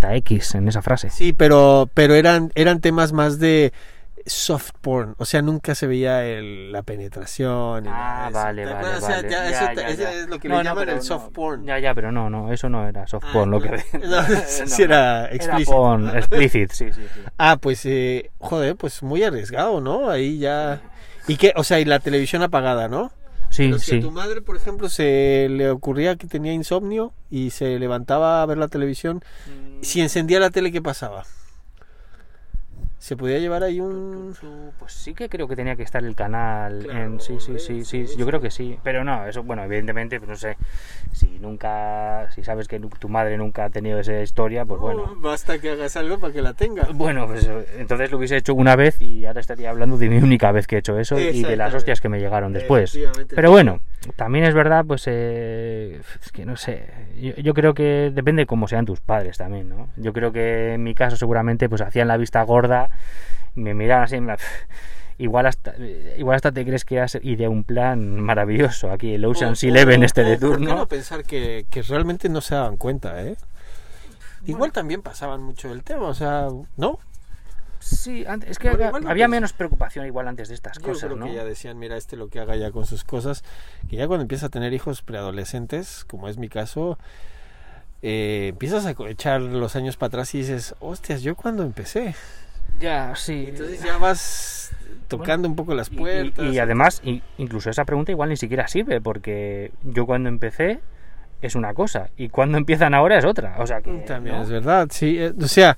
[0.00, 1.10] X en esa frase.
[1.10, 3.72] Sí, pero, pero eran, eran temas más de
[4.28, 7.86] soft porn, o sea, nunca se veía el- la penetración.
[7.86, 9.02] Ah, vale, ¿Te vale, acuerdas?
[9.02, 9.30] O sea, vale.
[9.30, 11.30] ya Ya, eso, ya, eso es lo que No, le no, llaman el soft no.
[11.32, 11.64] porn.
[11.64, 13.70] Ya, ya, pero no, no, eso no era soft Ah, porn, lo que
[14.06, 14.22] No,
[14.66, 15.72] sí era explícito.
[15.72, 17.20] porn, explicit, sí, sí, sí.
[17.38, 20.10] Ah, pues, eh, joder, pues muy arriesgado, ¿no?
[20.10, 20.80] Ahí ya...
[21.26, 21.52] ¿Y qué?
[21.56, 23.12] O sea, y la televisión apagada, ¿no?
[23.50, 24.00] Sí, si a sí.
[24.00, 28.58] tu madre, por ejemplo, se le ocurría que tenía insomnio y se levantaba a ver
[28.58, 29.22] la televisión,
[29.82, 31.24] si encendía la tele, ¿qué pasaba?
[32.98, 34.34] ¿Se podía llevar ahí un...?
[34.78, 37.84] Pues sí que creo que tenía que estar el canal Claro, en sí, sí, sí,
[37.84, 40.56] sí, sí, yo creo que sí, pero no, eso bueno, evidentemente, pues no sé,
[41.12, 45.12] si nunca, si sabes que tu madre nunca ha tenido esa historia, pues bueno.
[45.12, 46.88] Oh, basta que hagas algo para que la tenga.
[46.92, 50.18] Bueno, pues eh, entonces lo hubiese hecho una vez y ahora estaría hablando de mi
[50.18, 52.98] única vez que he hecho eso y de las hostias que me llegaron después.
[53.28, 53.80] Pero bueno,
[54.16, 56.86] también es verdad, pues eh, es que no sé,
[57.20, 59.88] yo, yo creo que depende de cómo sean tus padres también, ¿no?
[59.96, 62.90] Yo creo que en mi caso seguramente pues hacían la vista gorda,
[63.54, 64.16] me miraban así
[65.18, 65.74] igual hasta
[66.16, 69.70] igual hasta te crees que has ideado un plan maravilloso aquí, el Ocean's O- o-
[69.70, 70.74] Eleven este de o, ¿por qué turno.
[70.76, 73.36] no pensar que, que realmente no se daban cuenta, eh?
[74.46, 76.98] Igual también pasaban mucho el tema, o sea, ¿no?
[77.80, 81.04] Sí, antes- es que Bueno, había, había menos preocupación igual antes de estas Yo cosas,
[81.04, 81.26] creo ¿no?
[81.26, 83.44] que ya decían, mira, este lo que haga ya con sus cosas,
[83.88, 86.98] que ya cuando empieza a tener hijos preadolescentes, como es mi caso,
[88.02, 92.14] eh, empiezas a echar los años para atrás y dices, hostias, yo cuando empecé.
[92.80, 93.46] Ya, sí.
[93.48, 94.70] Entonces ya vas
[95.08, 96.52] tocando un poco las Y- y- puertas.
[96.52, 100.80] Y, además, i- incluso esa pregunta igual ni siquiera sirve, porque yo cuando empecé
[101.40, 103.56] es una cosa y cuando empiezan ahora es otra.
[103.58, 103.90] O sea que.
[104.00, 104.42] También ¿no?
[104.42, 105.16] es verdad, sí.
[105.18, 105.76] eh, O sea,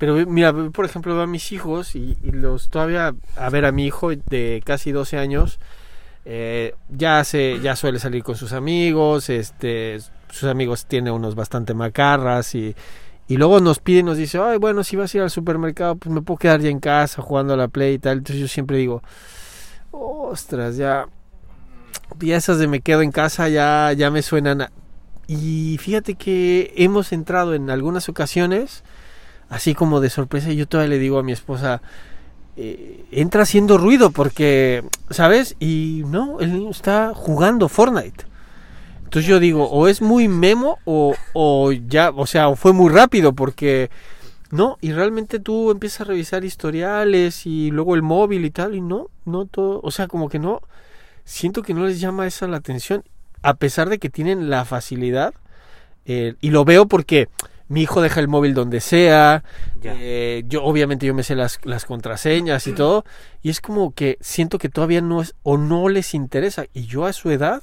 [0.00, 3.70] pero mira, por ejemplo, veo a mis hijos y, y los todavía, a ver, a
[3.70, 5.60] mi hijo de casi 12 años,
[6.24, 9.98] eh, ya se, ya suele salir con sus amigos, este,
[10.30, 12.74] sus amigos tienen unos bastante macarras y,
[13.28, 16.10] y luego nos pide, nos dice, ay, bueno, si vas a ir al supermercado, pues
[16.14, 18.18] me puedo quedar ya en casa jugando a la play y tal.
[18.18, 19.02] Entonces yo siempre digo,
[19.90, 21.08] ostras, ya,
[22.20, 24.70] ya esas de me quedo en casa ya, ya me suenan.
[25.26, 28.82] Y fíjate que hemos entrado en algunas ocasiones,
[29.50, 31.82] así como de sorpresa, yo todavía le digo a mi esposa,
[32.56, 35.56] eh, entra haciendo ruido porque, ¿sabes?
[35.60, 38.24] Y no, el niño está jugando Fortnite.
[39.04, 43.32] Entonces yo digo, o es muy memo o, o ya, o sea, fue muy rápido
[43.32, 43.90] porque
[44.52, 48.80] no, y realmente tú empiezas a revisar historiales y luego el móvil y tal, y
[48.80, 50.60] no, no todo, o sea, como que no,
[51.24, 53.04] siento que no les llama esa la atención,
[53.42, 55.34] a pesar de que tienen la facilidad,
[56.04, 57.28] eh, y lo veo porque
[57.70, 59.42] mi hijo deja el móvil donde sea,
[59.82, 63.04] eh, yo obviamente yo me sé las, las contraseñas y todo,
[63.42, 67.06] y es como que siento que todavía no es, o no les interesa, y yo
[67.06, 67.62] a su edad,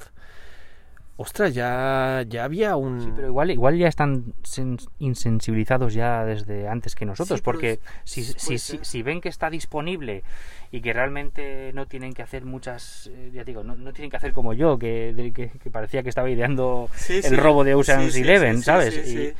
[1.16, 3.00] ostras, ya, ya había un...
[3.00, 7.58] Sí, pero igual, igual ya están sen- insensibilizados ya desde antes que nosotros, Sí, pero
[7.58, 10.22] porque si, si, si, si ven que está disponible
[10.70, 14.16] y que realmente no tienen que hacer muchas, eh, ya digo, no, no tienen que
[14.16, 18.14] hacer como yo, que, que, que parecía que estaba ideando Sí, el robo de Ocean's
[18.14, 18.94] Eleven, ¿sabes?
[18.94, 19.32] sí, Y sí.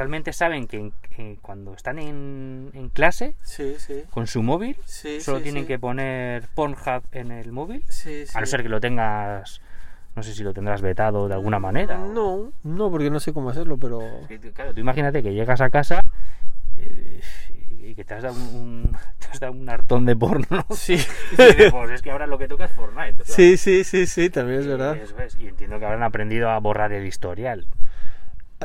[0.00, 5.20] Realmente saben que eh, cuando están en, en clase Sí, sí, con su móvil, sí,
[5.20, 7.84] solo tienen que poner Pornhub en el móvil,
[8.34, 9.60] a no ser que lo tengas,
[10.16, 11.98] no sé si lo tendrás vetado de alguna manera.
[11.98, 14.00] No, no, porque no sé cómo hacerlo, pero...
[14.54, 16.00] Claro, tú imagínate que llegas a casa
[16.78, 17.20] eh,
[17.82, 20.46] y que te has dado un, te has dado un hartón de porno.
[20.48, 20.64] ¿no?
[20.74, 20.94] Sí.
[20.94, 23.22] Y dices, pues es que ahora lo que toca es Fortnite.
[23.24, 24.96] sea, Sí, sí, sí, sí, también es y verdad.
[24.96, 27.66] eso es, y entiendo que habrán aprendido a borrar el historial.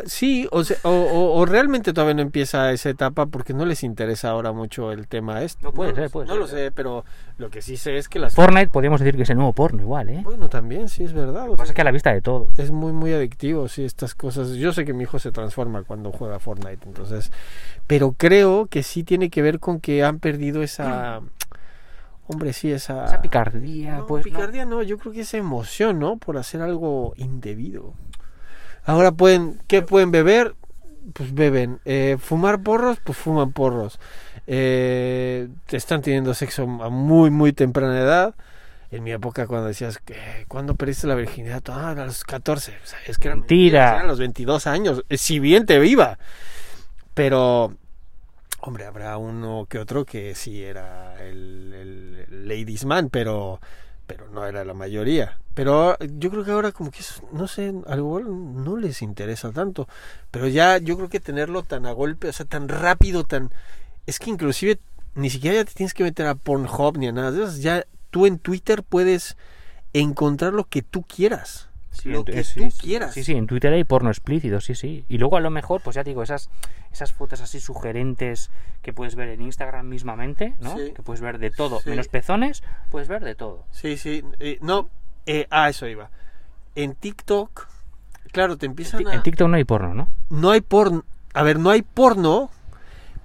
[0.06, 3.82] Sí, o, se- o, o- o realmente todavía no empieza esa etapa porque no les
[3.84, 5.64] interesa ahora mucho el tema este.
[5.64, 6.40] No, puede lo ser, sé, puede no ser.
[6.42, 7.06] lo sé, pero
[7.38, 8.36] lo que sí sé es que las...
[8.36, 10.20] Fortnite podríamos decir que es el nuevo porno igual, ¿eh?
[10.24, 11.46] Bueno, también, sí, es verdad.
[11.46, 12.50] Lo o que pasa sea, es que a la vista de todo.
[12.58, 14.50] es muy, muy adictivo, sí, estas cosas.
[14.52, 17.32] Yo sé que mi hijo se transforma cuando juega Fortnite, entonces...
[17.88, 21.22] Pero creo que sí tiene que ver con que han perdido esa...
[22.28, 23.06] Hombre, sí, esa...
[23.06, 24.26] Esa picardía, No, pues.
[24.26, 24.32] ¿no?
[24.32, 26.18] picardía no, yo creo que esa emoción, ¿no?
[26.18, 27.94] Por hacer algo indebido.
[28.86, 30.56] Ahora pueden, ¿qué pueden beber?
[31.14, 31.80] Pues beben.
[31.86, 34.00] Eh, fumar porros, pues fuman porros.
[34.48, 38.36] Eh, están teniendo sexo a muy, muy temprana edad.
[38.92, 40.16] En mi época, cuando decías, que
[40.48, 41.62] ¿cuándo perdiste la virginidad?
[41.70, 42.72] Ah, a los 14.
[42.84, 43.96] O sea, es que era Mentira.
[43.96, 45.04] Eran los 22 años.
[45.10, 46.18] Eh, Si bien te viva.
[47.14, 47.74] Pero,
[48.62, 53.60] hombre, habrá uno que otro que sí era el, el- el ladies man, pero,
[54.08, 55.40] pero no era la mayoría.
[55.54, 57.00] Pero yo creo que ahora como que,
[57.32, 59.88] no sé, algo no les interesa tanto.
[60.32, 63.52] Pero ya yo creo que tenerlo tan a golpe, o sea, tan rápido, tan...
[64.06, 64.80] Es que inclusive
[65.16, 67.58] ni siquiera ya te tienes que meter a Pornhub ni a nada de eso.
[67.58, 69.38] Ya tú en Twitter puedes
[69.94, 71.70] encontrar lo que tú quieras.
[72.02, 72.78] Sí, lo en- que sí, tú sí.
[72.82, 73.14] quieras.
[73.14, 75.06] Sí, sí, en Twitter hay porno explícito, sí, sí.
[75.10, 76.50] Y luego a lo mejor, pues ya te digo, esas,
[76.92, 78.50] esas fotos así sugerentes
[78.82, 80.78] que puedes ver en Instagram mismamente, ¿no?
[80.78, 80.92] Sí.
[80.96, 83.66] Que puedes ver de todo, menos pezones, puedes ver de todo.
[83.72, 84.24] Sí, sí.
[84.40, 84.90] eh, no,
[85.26, 86.10] eh, a eso iba.
[86.76, 87.68] En TikTok,
[88.32, 89.24] claro, te empiezan En a...
[89.24, 90.10] TikTok no hay porno, ¿no?
[90.30, 91.04] No hay porno.
[91.34, 92.50] A ver, no hay porno,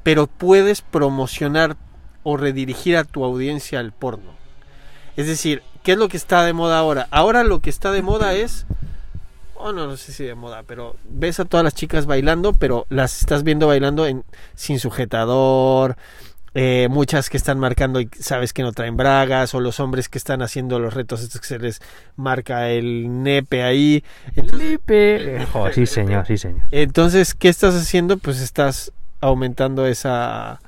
[0.02, 1.76] pero puedes promocionar
[2.22, 4.32] o redirigir a tu audiencia al porno.
[5.16, 7.08] Es decir, ¿qué es lo que está de moda ahora?
[7.10, 8.66] Ahora lo que está de moda es...
[9.54, 12.86] Oh, no, no sé si de moda, pero ves a todas las chicas bailando, pero
[12.88, 14.24] las estás viendo bailando en,
[14.54, 15.96] sin sujetador,
[16.54, 20.16] eh, muchas que están marcando y sabes que no traen bragas, o los hombres que
[20.16, 21.82] están haciendo los retos estos que se les
[22.16, 24.02] marca el nepe ahí.
[24.34, 25.46] Entonces, Lipe.
[25.52, 26.62] Joder, sí, señor, sí, señor.
[26.70, 28.16] entonces, ¿qué estás haciendo?
[28.16, 30.60] Pues estás aumentando esa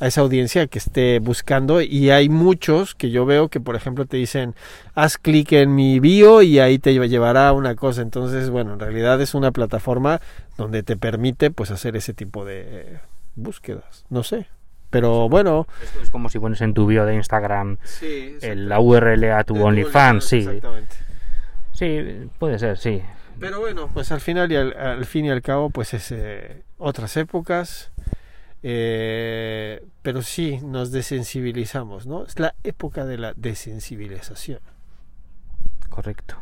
[0.00, 4.06] a esa audiencia que esté buscando y hay muchos que yo veo que por ejemplo
[4.06, 4.54] te dicen
[4.94, 8.80] haz clic en mi bio y ahí te llevará a una cosa entonces bueno en
[8.80, 10.20] realidad es una plataforma
[10.56, 13.00] donde te permite pues hacer ese tipo de eh,
[13.34, 14.04] búsquedas.
[14.08, 14.46] No sé.
[14.90, 15.66] Pero bueno.
[15.82, 19.44] Esto es como si pones en tu bio de Instagram sí, el, la URL a
[19.44, 20.38] tu OnlyFans, sí.
[20.38, 20.96] exactamente.
[21.72, 23.02] Sí, puede ser, sí.
[23.40, 26.62] Pero bueno, pues al final y al, al fin y al cabo, pues es eh,
[26.78, 27.90] otras épocas.
[28.66, 32.24] Eh, pero sí nos desensibilizamos, ¿no?
[32.24, 34.60] Es la época de la desensibilización.
[35.90, 36.36] Correcto.